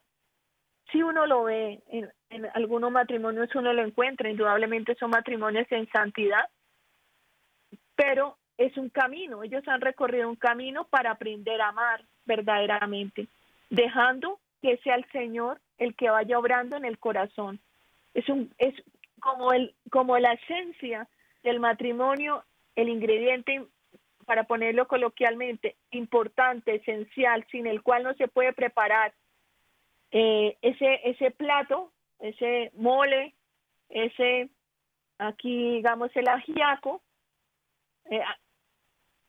[0.90, 2.10] si uno lo ve en,
[2.54, 6.48] algunos matrimonios, uno lo encuentra, indudablemente son matrimonios en santidad,
[7.94, 13.28] pero es un camino, ellos han recorrido un camino para aprender a amar verdaderamente,
[13.70, 17.60] dejando que sea el Señor el que vaya obrando en el corazón.
[18.14, 18.74] Es un, es,
[19.20, 21.08] como, el, como la esencia
[21.42, 22.44] del matrimonio,
[22.76, 23.64] el ingrediente,
[24.24, 29.12] para ponerlo coloquialmente, importante, esencial, sin el cual no se puede preparar.
[30.10, 33.34] Eh, ese, ese plato, ese mole,
[33.88, 34.48] ese,
[35.18, 37.02] aquí digamos, el ajiaco,
[38.10, 38.22] eh,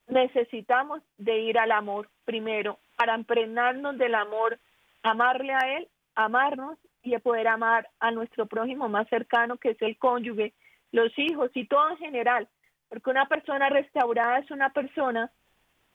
[0.07, 4.59] necesitamos de ir al amor primero, para impregnarnos del amor,
[5.03, 9.97] amarle a Él, amarnos y poder amar a nuestro prójimo más cercano, que es el
[9.97, 10.53] cónyuge,
[10.91, 12.49] los hijos y todo en general.
[12.89, 15.31] Porque una persona restaurada es una persona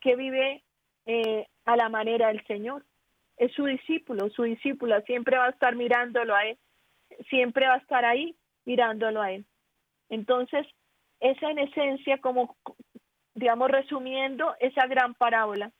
[0.00, 0.62] que vive
[1.06, 2.84] eh, a la manera del Señor.
[3.36, 6.58] Es su discípulo, su discípula, siempre va a estar mirándolo a Él,
[7.28, 9.44] siempre va a estar ahí mirándolo a Él.
[10.10, 10.66] Entonces,
[11.18, 12.56] esa en esencia, como,
[13.34, 15.72] digamos, resumiendo esa gran parábola,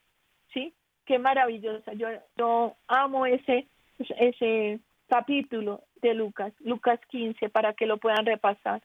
[0.53, 0.75] ¿sí?
[1.05, 1.93] Qué maravillosa.
[1.93, 3.69] Yo, yo amo ese,
[3.99, 4.81] ese
[5.11, 8.81] capítulo de Lucas, Lucas 15, para que lo puedan repasar.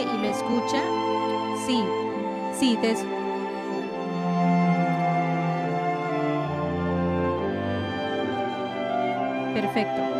[0.00, 0.82] Y lo escucha?
[1.66, 1.84] Sí,
[2.58, 2.94] sí, te
[9.54, 10.11] Perfecto.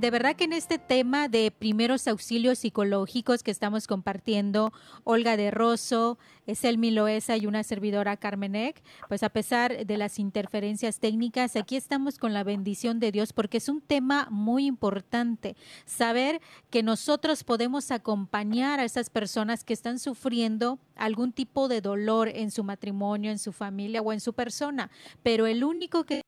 [0.00, 4.72] De verdad que en este tema de primeros auxilios psicológicos que estamos compartiendo,
[5.04, 6.18] Olga de Rosso,
[6.52, 12.18] Selmi Loesa y una servidora Carmenek, pues a pesar de las interferencias técnicas, aquí estamos
[12.18, 16.40] con la bendición de Dios porque es un tema muy importante, saber
[16.70, 22.50] que nosotros podemos acompañar a esas personas que están sufriendo algún tipo de dolor en
[22.50, 24.90] su matrimonio, en su familia o en su persona,
[25.22, 26.24] pero el único que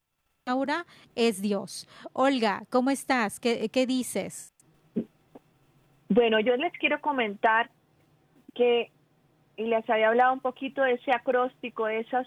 [0.46, 1.88] ahora es Dios.
[2.12, 3.40] Olga, ¿cómo estás?
[3.40, 4.54] ¿Qué, dices?
[6.08, 7.70] Bueno, yo les quiero comentar
[8.54, 8.90] que,
[9.56, 12.26] y les había hablado un poquito de ese acróstico, de esas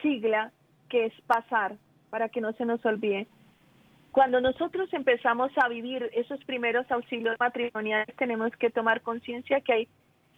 [0.00, 0.52] siglas
[0.88, 1.76] que es pasar,
[2.10, 3.26] para que no se nos olvide.
[4.10, 9.88] Cuando nosotros empezamos a vivir esos primeros auxilios matrimoniales, tenemos que tomar conciencia que hay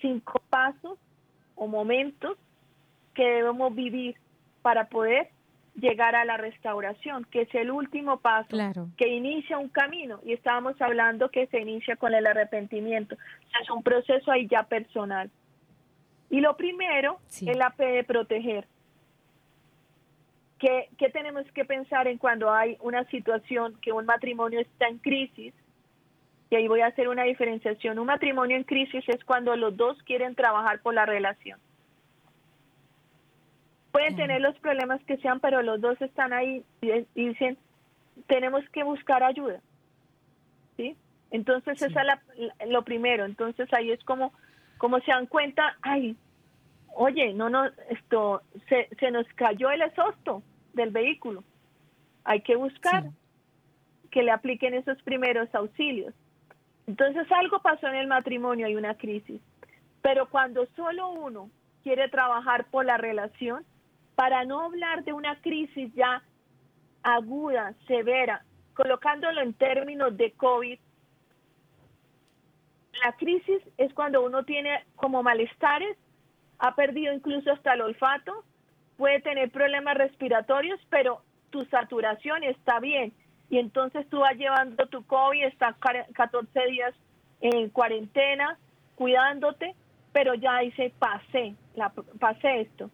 [0.00, 0.98] cinco pasos
[1.56, 2.36] o momentos
[3.14, 4.16] que debemos vivir
[4.62, 5.28] para poder
[5.74, 8.56] llegar a la restauración, que es el último paso
[8.96, 10.20] que inicia un camino.
[10.24, 13.16] Y estábamos hablando que se inicia con el arrepentimiento.
[13.60, 15.30] es un proceso ahí ya personal.
[16.30, 18.66] Y lo primero es la fe de proteger.
[20.58, 24.98] ¿Qué, ¿Qué tenemos que pensar en cuando hay una situación que un matrimonio está en
[24.98, 25.52] crisis?
[26.50, 27.98] Y ahí voy a hacer una diferenciación.
[27.98, 31.58] Un matrimonio en crisis es cuando los dos quieren trabajar por la relación
[33.94, 37.56] Pueden tener los problemas que sean, pero los dos están ahí y, dicen,
[38.26, 39.60] tenemos que buscar ayuda.
[40.76, 40.96] ¿Sí?
[41.30, 42.02] Entonces, esa
[42.58, 43.24] es lo primero.
[43.24, 44.32] Entonces, ahí es como,
[44.78, 46.16] como se dan cuenta, ay,
[46.96, 50.42] oye, no, no, esto, se, se nos cayó el exhausto
[50.72, 51.44] del vehículo.
[52.24, 53.04] Hay que buscar
[54.10, 56.12] que le apliquen esos primeros auxilios.
[56.88, 59.40] Entonces, algo pasó en el matrimonio, hay una crisis.
[60.02, 61.48] Pero cuando solo uno
[61.84, 63.64] quiere trabajar por la relación,
[64.14, 66.22] para no hablar de una crisis ya
[67.02, 68.44] aguda, severa,
[68.74, 70.78] colocándolo en términos de COVID,
[73.04, 75.96] la crisis es cuando uno tiene como malestares,
[76.58, 78.44] ha perdido incluso hasta el olfato,
[78.96, 83.12] puede tener problemas respiratorios, pero tu saturación está bien.
[83.50, 85.76] Y entonces tú vas llevando tu COVID, estás
[86.14, 86.94] 14 días
[87.40, 88.58] en cuarentena,
[88.94, 89.74] cuidándote,
[90.12, 92.90] pero ya dice, pasé, la, pasé esto.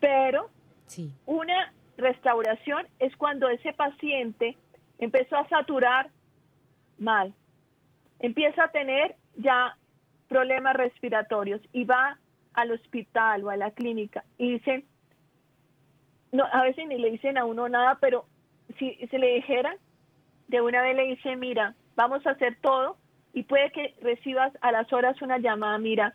[0.00, 0.50] Pero
[1.26, 4.56] una restauración es cuando ese paciente
[4.98, 6.10] empezó a saturar
[6.98, 7.34] mal,
[8.20, 9.76] empieza a tener ya
[10.28, 12.18] problemas respiratorios y va
[12.54, 14.84] al hospital o a la clínica y dicen,
[16.32, 18.26] no, a veces ni le dicen a uno nada, pero
[18.78, 19.76] si se le dijera,
[20.48, 22.96] de una vez le dice, mira, vamos a hacer todo
[23.32, 26.14] y puede que recibas a las horas una llamada, mira,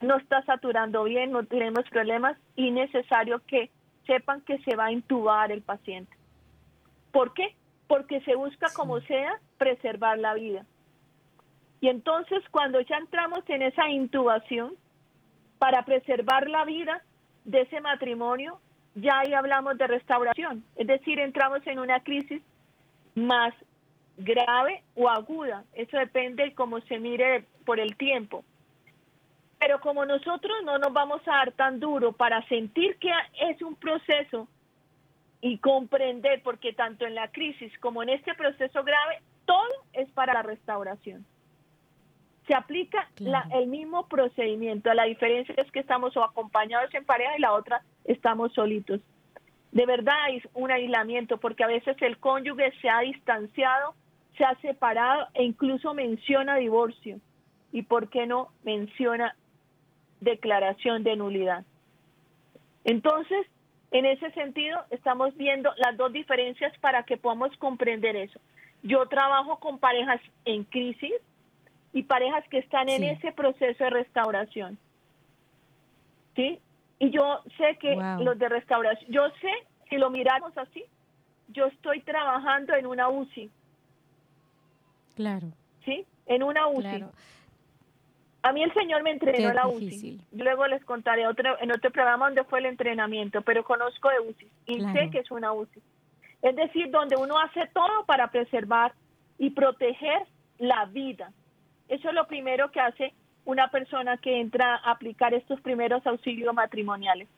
[0.00, 3.70] no está saturando bien, no tenemos problemas y necesario que
[4.06, 6.16] sepan que se va a intubar el paciente.
[7.12, 7.54] ¿Por qué?
[7.86, 10.64] Porque se busca como sea preservar la vida.
[11.80, 14.74] Y entonces cuando ya entramos en esa intubación
[15.58, 17.02] para preservar la vida
[17.44, 18.58] de ese matrimonio,
[18.94, 20.64] ya ahí hablamos de restauración.
[20.76, 22.42] Es decir, entramos en una crisis
[23.14, 23.54] más
[24.16, 25.64] grave o aguda.
[25.74, 28.44] Eso depende de cómo se mire por el tiempo.
[29.64, 33.10] Pero como nosotros no nos vamos a dar tan duro para sentir que
[33.40, 34.46] es un proceso
[35.40, 40.34] y comprender, porque tanto en la crisis como en este proceso grave, todo es para
[40.34, 41.24] la restauración.
[42.46, 43.08] Se aplica
[43.52, 44.92] el mismo procedimiento.
[44.92, 49.00] La diferencia es que estamos o acompañados en pareja y la otra estamos solitos.
[49.72, 53.94] De verdad hay un aislamiento porque a veces el cónyuge se ha distanciado,
[54.36, 57.18] se ha separado e incluso menciona divorcio.
[57.72, 59.34] ¿Y por qué no menciona
[60.24, 61.64] declaración de nulidad?
[62.84, 63.46] Entonces,
[63.90, 68.40] en ese sentido, estamos viendo las dos diferencias para que podamos comprender eso.
[68.82, 71.14] Yo trabajo con parejas en crisis
[71.92, 74.78] y parejas que están en ese proceso de restauración.
[76.34, 76.58] ¿Sí?
[76.98, 79.52] Y yo sé que los de restauración, yo sé,
[79.88, 80.84] si lo miramos así,
[81.48, 83.50] yo estoy trabajando en una UCI.
[85.14, 85.48] Claro.
[85.84, 86.04] ¿Sí?
[86.26, 87.04] En una UCI.
[88.44, 90.20] A mí el Señor me entrenó en la UCI.
[90.32, 94.48] Luego les contaré otro, en otro programa donde fue el entrenamiento, pero conozco de UCI
[94.66, 95.80] y sé que es una UCI.
[96.42, 98.92] Es decir, donde uno hace todo para preservar
[99.38, 100.26] y proteger
[100.58, 101.32] la vida.
[101.88, 103.14] Eso es lo primero que hace
[103.46, 107.28] una persona que entra a aplicar estos primeros auxilios matrimoniales.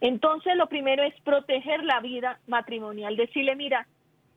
[0.00, 3.88] Entonces, lo primero es proteger la vida matrimonial, decirle, mira,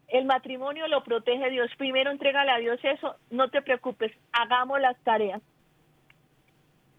[0.07, 4.97] el matrimonio lo protege Dios, primero entrégale a Dios eso, no te preocupes, hagamos las
[5.03, 5.43] tareas.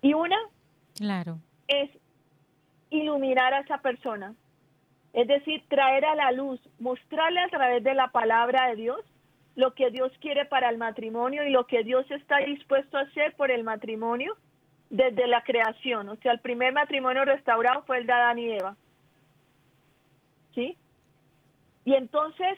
[0.03, 0.37] Y una
[0.97, 1.39] claro.
[1.67, 1.91] es
[2.91, 4.35] iluminar a esa persona,
[5.13, 9.01] es decir, traer a la luz, mostrarle a través de la palabra de Dios
[9.59, 13.35] lo que Dios quiere para el matrimonio y lo que Dios está dispuesto a hacer
[13.35, 14.37] por el matrimonio
[14.89, 16.09] desde la creación.
[16.09, 18.77] O sea, el primer matrimonio restaurado fue el de Adán y Eva.
[20.55, 20.77] ¿Sí?
[21.85, 22.57] Y entonces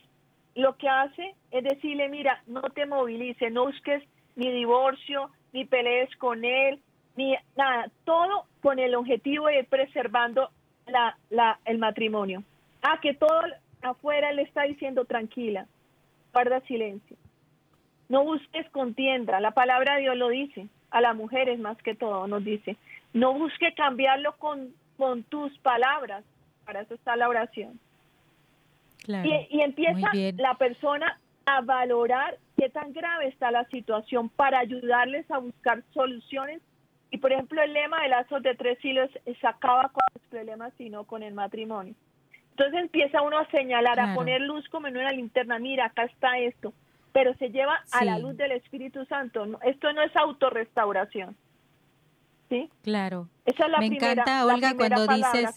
[0.54, 4.02] lo que hace es decirle, mira, no te movilices, no busques
[4.36, 6.82] ni divorcio, ni pelees con él,
[7.20, 10.50] ni nada, todo con el objetivo de ir preservando
[10.86, 12.42] la, la, el matrimonio.
[12.82, 13.40] Ah, que todo
[13.82, 15.66] afuera le está diciendo tranquila,
[16.32, 17.16] guarda silencio.
[18.08, 22.26] No busques contienda, la palabra de Dios lo dice, a las mujeres más que todo
[22.26, 22.76] nos dice.
[23.12, 26.24] No busque cambiarlo con, con tus palabras,
[26.64, 27.78] para eso está la oración.
[29.06, 35.38] y, empieza la persona a valorar qué tan grave está la situación para ayudarles a
[35.38, 36.62] buscar soluciones.
[37.10, 40.72] Y por ejemplo, el lema de lazos de tres hilos se acaba con los problemas,
[40.78, 41.94] sino con el matrimonio.
[42.50, 46.38] Entonces empieza uno a señalar, a poner luz como en una linterna, mira, acá está
[46.38, 46.74] esto,
[47.12, 49.46] pero se lleva a la luz del Espíritu Santo.
[49.62, 51.36] Esto no es autorrestauración.
[52.48, 52.68] ¿Sí?
[52.82, 53.28] Claro.
[53.46, 55.56] Esa es la Me encanta, Olga, cuando dices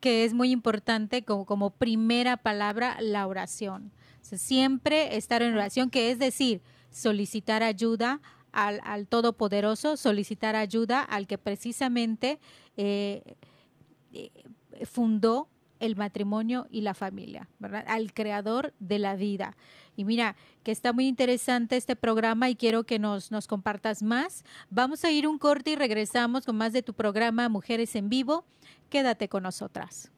[0.00, 3.90] Que, es muy importante como, como primera palabra la oración.
[4.20, 6.60] siempre estar en oración, que es decir,
[6.90, 8.20] solicitar ayuda
[8.52, 12.38] al, al Todopoderoso, solicitar ayuda al que precisamente
[12.76, 13.22] eh,
[14.12, 14.30] eh
[14.84, 15.48] fundó
[15.80, 17.84] el matrimonio y la familia, ¿verdad?
[17.88, 19.56] Al creador de la vida.
[19.96, 24.44] Y mira, que está muy interesante este programa y quiero que nos, nos compartas más.
[24.70, 28.44] Vamos a ir un corte y regresamos con más de tu programa Mujeres en Vivo.
[28.88, 30.10] Quédate con nosotras.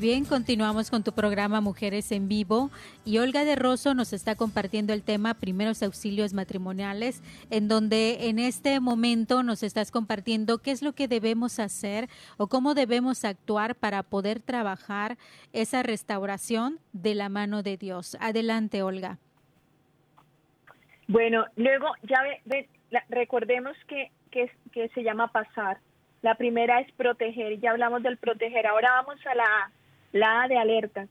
[0.04, 2.70] Bien, continuamos con tu programa Mujeres en Vivo
[3.06, 8.38] y Olga de Rosso nos está compartiendo el tema Primeros Auxilios Matrimoniales, en donde en
[8.38, 13.76] este momento nos estás compartiendo qué es lo que debemos hacer o cómo debemos actuar
[13.76, 15.16] para poder trabajar
[15.54, 18.18] esa restauración de la mano de Dios.
[18.20, 19.16] Adelante, Olga.
[21.08, 22.68] Bueno, luego ya ve,
[23.08, 25.78] recordemos que, que, que se llama pasar
[26.20, 28.66] la primera es proteger, ya hablamos del proteger.
[28.66, 29.70] Ahora vamos a la,
[30.14, 31.08] la de alerta.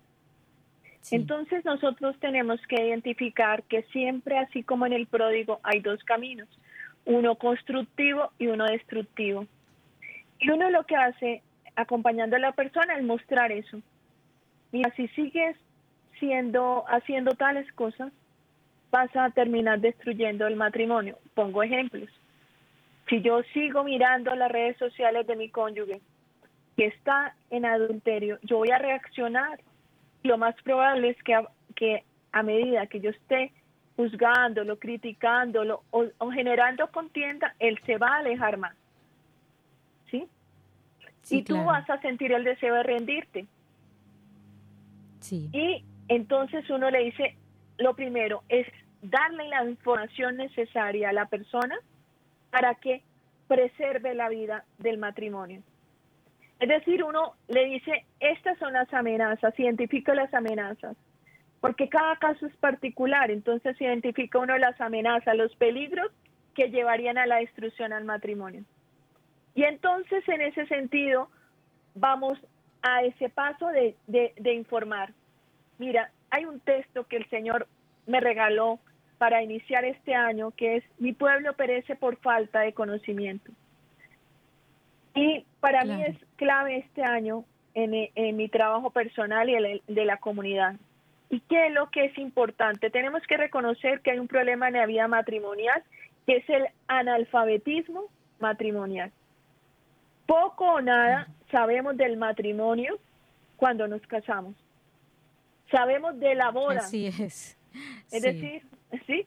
[1.11, 6.47] Entonces nosotros tenemos que identificar que siempre, así como en el pródigo, hay dos caminos,
[7.05, 9.45] uno constructivo y uno destructivo.
[10.39, 11.43] Y uno lo que hace,
[11.75, 13.81] acompañando a la persona, es mostrar eso.
[14.71, 15.57] Mira, si sigues
[16.19, 18.13] siendo, haciendo tales cosas,
[18.89, 21.19] vas a terminar destruyendo el matrimonio.
[21.33, 22.09] Pongo ejemplos.
[23.09, 25.99] Si yo sigo mirando las redes sociales de mi cónyuge
[26.77, 29.59] que está en adulterio, yo voy a reaccionar.
[30.23, 33.51] Lo más probable es que a, que a medida que yo esté
[33.95, 38.75] juzgándolo, criticándolo o, generando contienda, él se va a alejar más.
[40.09, 40.27] ¿Sí?
[41.29, 43.47] y tú vas a sentir el deseo de rendirte.
[45.19, 45.49] Sí.
[45.53, 47.37] Y entonces uno le dice,
[47.77, 48.67] lo primero es
[49.01, 51.77] darle la información necesaria a la persona
[52.51, 53.03] para que
[53.47, 55.61] preserve la vida del matrimonio.
[56.63, 60.95] Es decir, uno le dice, estas son las amenazas, identifica las amenazas,
[61.59, 66.09] porque cada caso es particular, entonces identifica uno las amenazas, los peligros
[66.55, 68.63] que llevarían a la destrucción al matrimonio.
[69.55, 71.27] Y entonces, en ese sentido,
[71.95, 72.39] vamos
[72.81, 75.11] a ese paso de, de informar.
[75.79, 77.67] Mira, hay un texto que el Señor
[78.07, 78.79] me regaló
[79.17, 83.51] para iniciar este año, que es Mi pueblo perece por falta de conocimiento.
[85.15, 90.17] Y para mí es clave este año en, mi trabajo personal y el, de la
[90.17, 90.75] comunidad.
[91.29, 92.89] ¿Y qué es lo que es importante?
[92.89, 95.83] Tenemos que reconocer que hay un problema en la vida matrimonial,
[96.25, 98.05] que es el analfabetismo
[98.39, 99.11] matrimonial.
[100.25, 102.99] Poco o nada sabemos del matrimonio
[103.57, 104.55] cuando nos casamos.
[105.71, 106.79] Sabemos de la boda.
[106.79, 107.57] Así es.
[108.11, 108.63] Es decir,
[109.07, 109.25] ¿sí?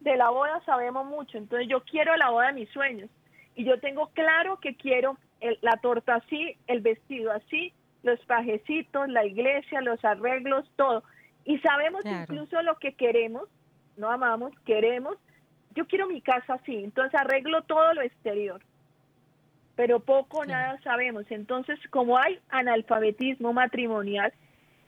[0.00, 3.10] De la boda sabemos mucho, entonces yo quiero la boda de mis sueños
[3.56, 5.18] y yo tengo claro que quiero
[5.60, 7.72] la torta así, el vestido así,
[8.02, 11.02] los pajecitos, la iglesia, los arreglos, todo.
[11.44, 13.48] Y sabemos incluso lo que queremos,
[13.96, 15.16] no amamos, queremos.
[15.74, 18.60] Yo quiero mi casa así, entonces arreglo todo lo exterior.
[19.76, 21.24] Pero poco o nada sabemos.
[21.30, 24.32] Entonces, como hay analfabetismo matrimonial,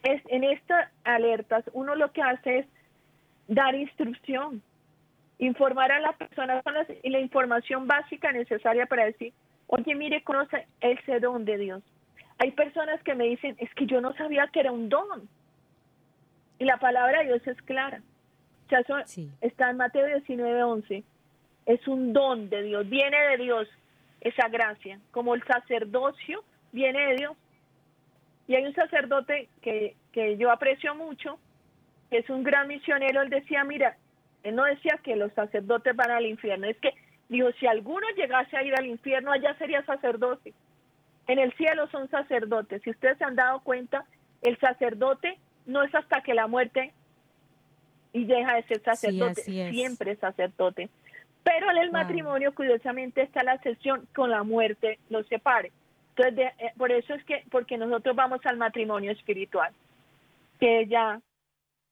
[0.02, 2.66] es en estas alertas uno lo que hace es
[3.46, 4.62] dar instrucción,
[5.38, 9.32] informar a la persona con la, información básica necesaria para decir,
[9.70, 11.82] oye, mire, conoce ese don de Dios.
[12.38, 15.28] Hay personas que me dicen, es que yo no sabía que era un don.
[16.58, 18.02] Y la palabra de Dios es clara.
[18.66, 19.04] O sea,
[19.40, 21.04] Está en Mateo 19, 11.
[21.66, 23.68] Es un don de Dios, viene de Dios
[24.20, 26.42] esa gracia, como el sacerdocio
[26.72, 27.36] viene de Dios.
[28.48, 31.38] Y hay un sacerdote que, que yo aprecio mucho,
[32.10, 33.96] que es un gran misionero, él decía, mira,
[34.42, 36.92] él no decía que los sacerdotes van al infierno, es que
[37.30, 40.52] dijo, si alguno llegase a ir al infierno, allá sería sacerdote.
[41.26, 42.82] En el cielo son sacerdotes.
[42.82, 44.04] Si ustedes se han dado cuenta,
[44.42, 46.92] el sacerdote no es hasta que la muerte
[48.12, 50.90] y deja de ser sacerdote, siempre es sacerdote.
[51.44, 55.70] Pero en el matrimonio, curiosamente, está la sesión con la muerte, lo separe.
[56.16, 59.72] Entonces, eh, por eso es que, porque nosotros vamos al matrimonio espiritual,
[60.58, 61.20] que ya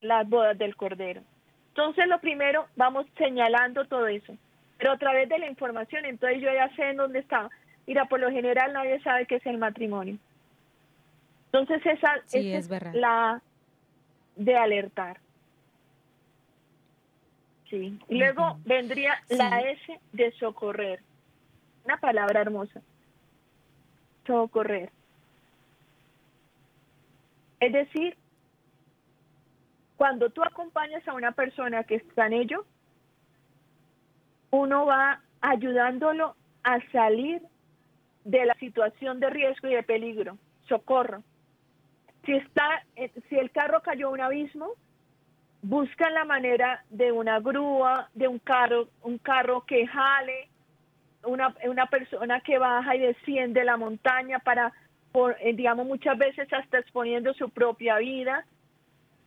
[0.00, 1.22] las bodas del Cordero.
[1.68, 4.36] Entonces, lo primero, vamos señalando todo eso,
[4.78, 7.50] pero a través de la información, entonces yo ya sé en dónde está.
[7.86, 10.18] Mira, por lo general nadie sabe qué es el matrimonio.
[11.46, 13.42] Entonces, esa, es, la
[14.36, 15.18] de alertar.
[17.68, 17.98] Sí.
[18.08, 21.00] Y luego vendría la S de socorrer.
[21.84, 22.80] Una palabra hermosa.
[24.26, 24.90] Socorrer.
[27.60, 28.16] Es decir,
[29.96, 32.64] cuando tú acompañas a una persona que está en ello,
[34.50, 36.34] uno va ayudándolo
[36.64, 37.42] a salir
[38.24, 40.36] de la situación de riesgo y de peligro,
[40.68, 41.22] socorro.
[42.24, 44.72] Si está, eh, si el carro cayó a un abismo,
[45.62, 50.48] buscan la manera de una grúa, de un carro, un carro que jale
[51.24, 54.72] una, una persona que baja y desciende la montaña para,
[55.12, 58.44] por, eh, digamos, muchas veces hasta exponiendo su propia vida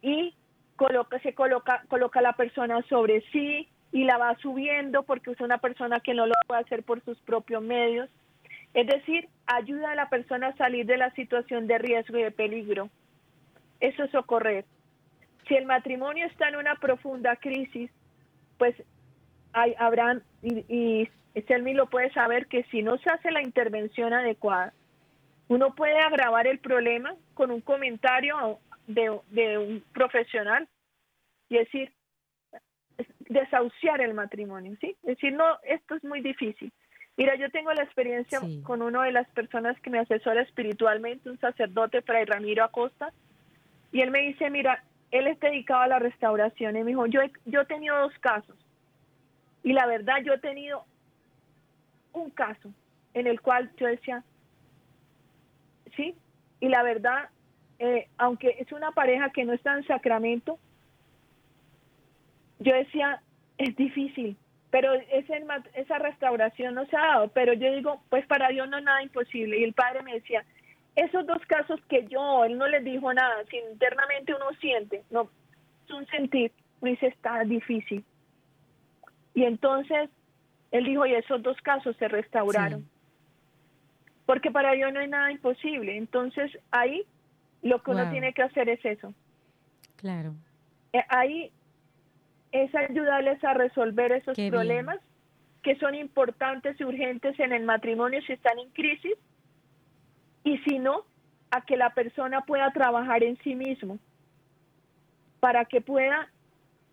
[0.01, 0.33] y
[0.75, 5.57] coloca, se coloca, coloca la persona sobre sí y la va subiendo porque es una
[5.57, 8.09] persona que no lo puede hacer por sus propios medios.
[8.73, 12.31] Es decir, ayuda a la persona a salir de la situación de riesgo y de
[12.31, 12.89] peligro.
[13.79, 14.65] Eso es socorrer.
[15.47, 17.91] Si el matrimonio está en una profunda crisis,
[18.57, 18.75] pues
[19.53, 20.65] hay, habrán, y,
[21.33, 24.73] y Selmi lo puede saber, que si no se hace la intervención adecuada,
[25.49, 30.67] uno puede agravar el problema con un comentario de, de un profesional
[31.49, 31.91] y decir,
[33.31, 34.95] desahuciar el matrimonio, ¿sí?
[35.03, 36.71] Decir, no, esto es muy difícil.
[37.15, 41.39] Mira, yo tengo la experiencia con una de las personas que me asesora espiritualmente, un
[41.39, 43.13] sacerdote, Fray Ramiro Acosta,
[43.91, 47.21] y él me dice, mira, él es dedicado a la restauración, y me dijo, yo
[47.21, 48.55] he, yo he tenido dos casos,
[49.63, 50.83] y la verdad yo he tenido
[52.11, 52.69] un caso
[53.13, 54.23] en el cual yo decía,
[55.95, 56.15] sí,
[56.59, 57.29] y la verdad,
[57.79, 60.59] eh, aunque es una pareja que no está en sacramento,
[62.61, 63.21] yo decía,
[63.57, 64.37] es difícil,
[64.69, 65.43] pero ese,
[65.73, 69.03] esa restauración no se ha dado, pero yo digo, pues para Dios no es nada
[69.03, 69.59] imposible.
[69.59, 70.45] Y el padre me decía,
[70.95, 75.29] esos dos casos que yo, él no les dijo nada, si internamente uno siente, no,
[75.85, 76.51] es un sentir,
[76.81, 78.05] dice, está difícil.
[79.33, 80.09] Y entonces
[80.71, 82.87] él dijo, y esos dos casos se restauraron.
[84.25, 85.97] Porque para Dios no hay nada imposible.
[85.97, 87.05] Entonces ahí
[87.61, 89.13] lo que uno tiene que hacer es eso.
[89.97, 90.33] Claro.
[90.93, 91.51] Eh, ahí
[92.51, 94.99] es ayudarles a resolver esos problemas
[95.63, 99.15] que son importantes y urgentes en el matrimonio si están en crisis
[100.43, 101.05] y si no,
[101.51, 103.99] a que la persona pueda trabajar en sí mismo
[105.39, 106.29] para que pueda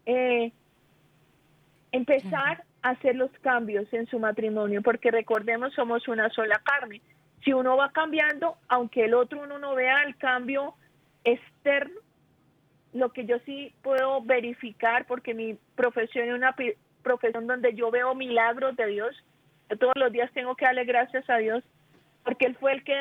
[0.06, 0.52] eh,
[1.92, 7.00] empezar a hacer los cambios en su matrimonio, porque recordemos, somos una sola carne.
[7.44, 10.74] Si uno va cambiando, aunque el otro uno no vea el cambio
[11.24, 12.00] externo,
[12.92, 16.54] lo que yo sí puedo verificar, porque mi profesión es una
[17.02, 19.14] profesión donde yo veo milagros de Dios,
[19.68, 21.62] yo todos los días tengo que darle gracias a Dios,
[22.24, 23.00] porque Él fue el que,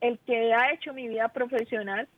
[0.00, 2.08] el que ha hecho mi vida profesional,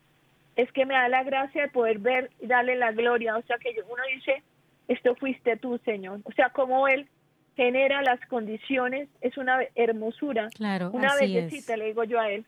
[0.55, 3.57] es que me da la gracia de poder ver y darle la gloria, o sea
[3.57, 4.43] que uno dice,
[4.87, 7.07] esto fuiste tú, Señor, o sea, como Él
[7.55, 12.45] genera las condiciones, es una hermosura, claro, una belleza, le digo yo a Él.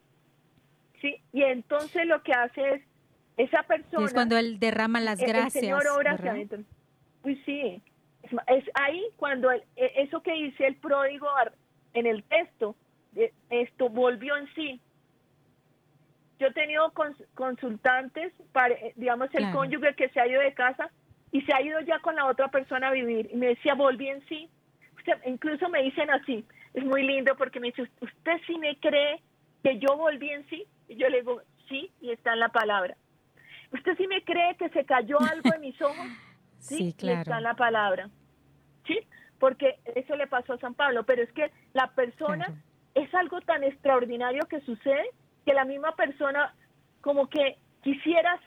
[1.01, 2.82] Sí, y entonces lo que hace es
[3.38, 4.05] esa persona.
[4.05, 5.55] es cuando él derrama las gracias.
[5.55, 6.17] El Señor obra
[7.21, 7.82] Pues sí,
[8.47, 11.27] es, ahí cuando e, eso que dice el pródigo
[11.93, 12.75] en el texto,
[13.49, 14.79] esto volvió en sí.
[16.39, 16.91] Yo he tenido
[17.36, 20.89] consultantes, para, eh, digamos, el cónyuge que se ha ido de casa
[21.32, 23.29] y se ha ido ya con la otra persona a vivir.
[23.32, 24.49] Y me decía, volví en sí.
[25.25, 29.21] incluso me dicen así, es muy lindo porque me dice, ¿usted sí me cree
[29.63, 30.65] que yo volví en sí?
[30.88, 32.95] Y yo le digo, sí, y está en la palabra.
[33.72, 35.95] ¿Usted sí me cree que se cayó algo en mis ojos?
[36.61, 37.22] Sí, claro.
[37.22, 38.07] está la palabra.
[38.86, 38.99] ¿Sí?
[39.39, 42.53] Porque eso le pasó a San Pablo, pero es que la persona
[42.93, 45.09] es algo tan extraordinario que sucede
[45.43, 46.53] que la misma persona
[47.01, 48.39] como que quisiera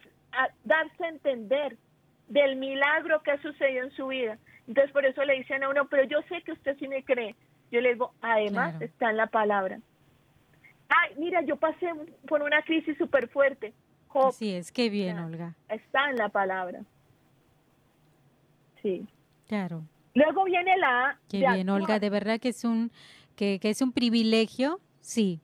[0.63, 1.75] darse a entender
[2.27, 4.37] del milagro que ha sucedido en su vida.
[4.67, 7.35] Entonces por eso le dicen a uno, pero yo sé que usted sí me cree.
[7.71, 9.79] Yo le digo, además está en la palabra.
[10.87, 11.89] Ay, mira, yo pasé
[12.27, 13.73] por una crisis súper fuerte.
[14.31, 15.55] Sí, es, que bien, Olga.
[15.69, 16.81] Está en la palabra.
[18.81, 19.07] Sí.
[19.47, 19.83] Claro.
[20.13, 22.91] Luego viene la Qué bien, Olga, de verdad que es un
[23.35, 25.41] que, es un privilegio, sí.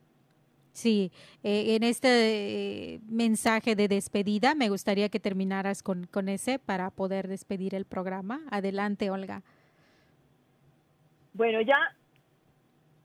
[0.73, 1.11] Sí,
[1.43, 6.89] eh, en este eh, mensaje de despedida me gustaría que terminaras con, con ese para
[6.91, 8.39] poder despedir el programa.
[8.49, 9.41] Adelante, Olga.
[11.33, 11.77] Bueno, ya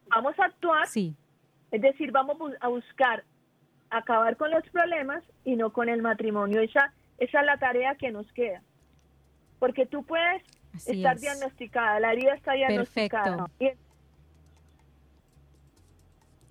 [0.08, 0.86] vamos a actuar.
[0.86, 1.16] Sí.
[1.72, 3.24] Es decir, vamos a buscar
[3.98, 6.60] acabar con los problemas y no con el matrimonio.
[6.60, 8.62] Esa, esa es la tarea que nos queda.
[9.58, 10.42] Porque tú puedes
[10.86, 13.46] estar diagnosticada, la herida está diagnosticada.
[13.58, 13.82] Perfecto.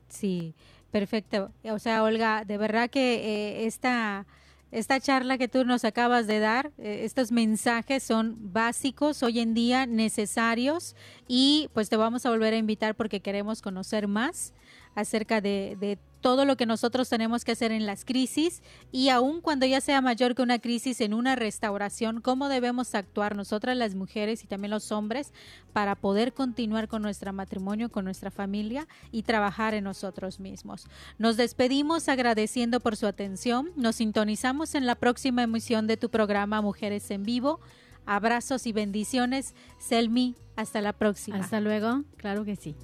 [0.09, 0.53] Sí,
[0.91, 1.51] perfecto.
[1.63, 4.25] O sea, Olga, de verdad que eh, esta,
[4.71, 9.53] esta charla que tú nos acabas de dar, eh, estos mensajes son básicos hoy en
[9.53, 10.95] día, necesarios,
[11.27, 14.53] y pues te vamos a volver a invitar porque queremos conocer más
[14.95, 19.41] acerca de, de todo lo que nosotros tenemos que hacer en las crisis y aun
[19.41, 23.93] cuando ya sea mayor que una crisis en una restauración, cómo debemos actuar nosotras las
[23.93, 25.33] mujeres y también los hombres
[25.71, 30.87] para poder continuar con nuestro matrimonio, con nuestra familia y trabajar en nosotros mismos.
[31.19, 33.69] Nos despedimos agradeciendo por su atención.
[33.75, 37.59] Nos sintonizamos en la próxima emisión de tu programa Mujeres en Vivo.
[38.07, 39.53] Abrazos y bendiciones.
[39.77, 41.37] Selmi, hasta la próxima.
[41.37, 42.75] Hasta luego, claro que sí.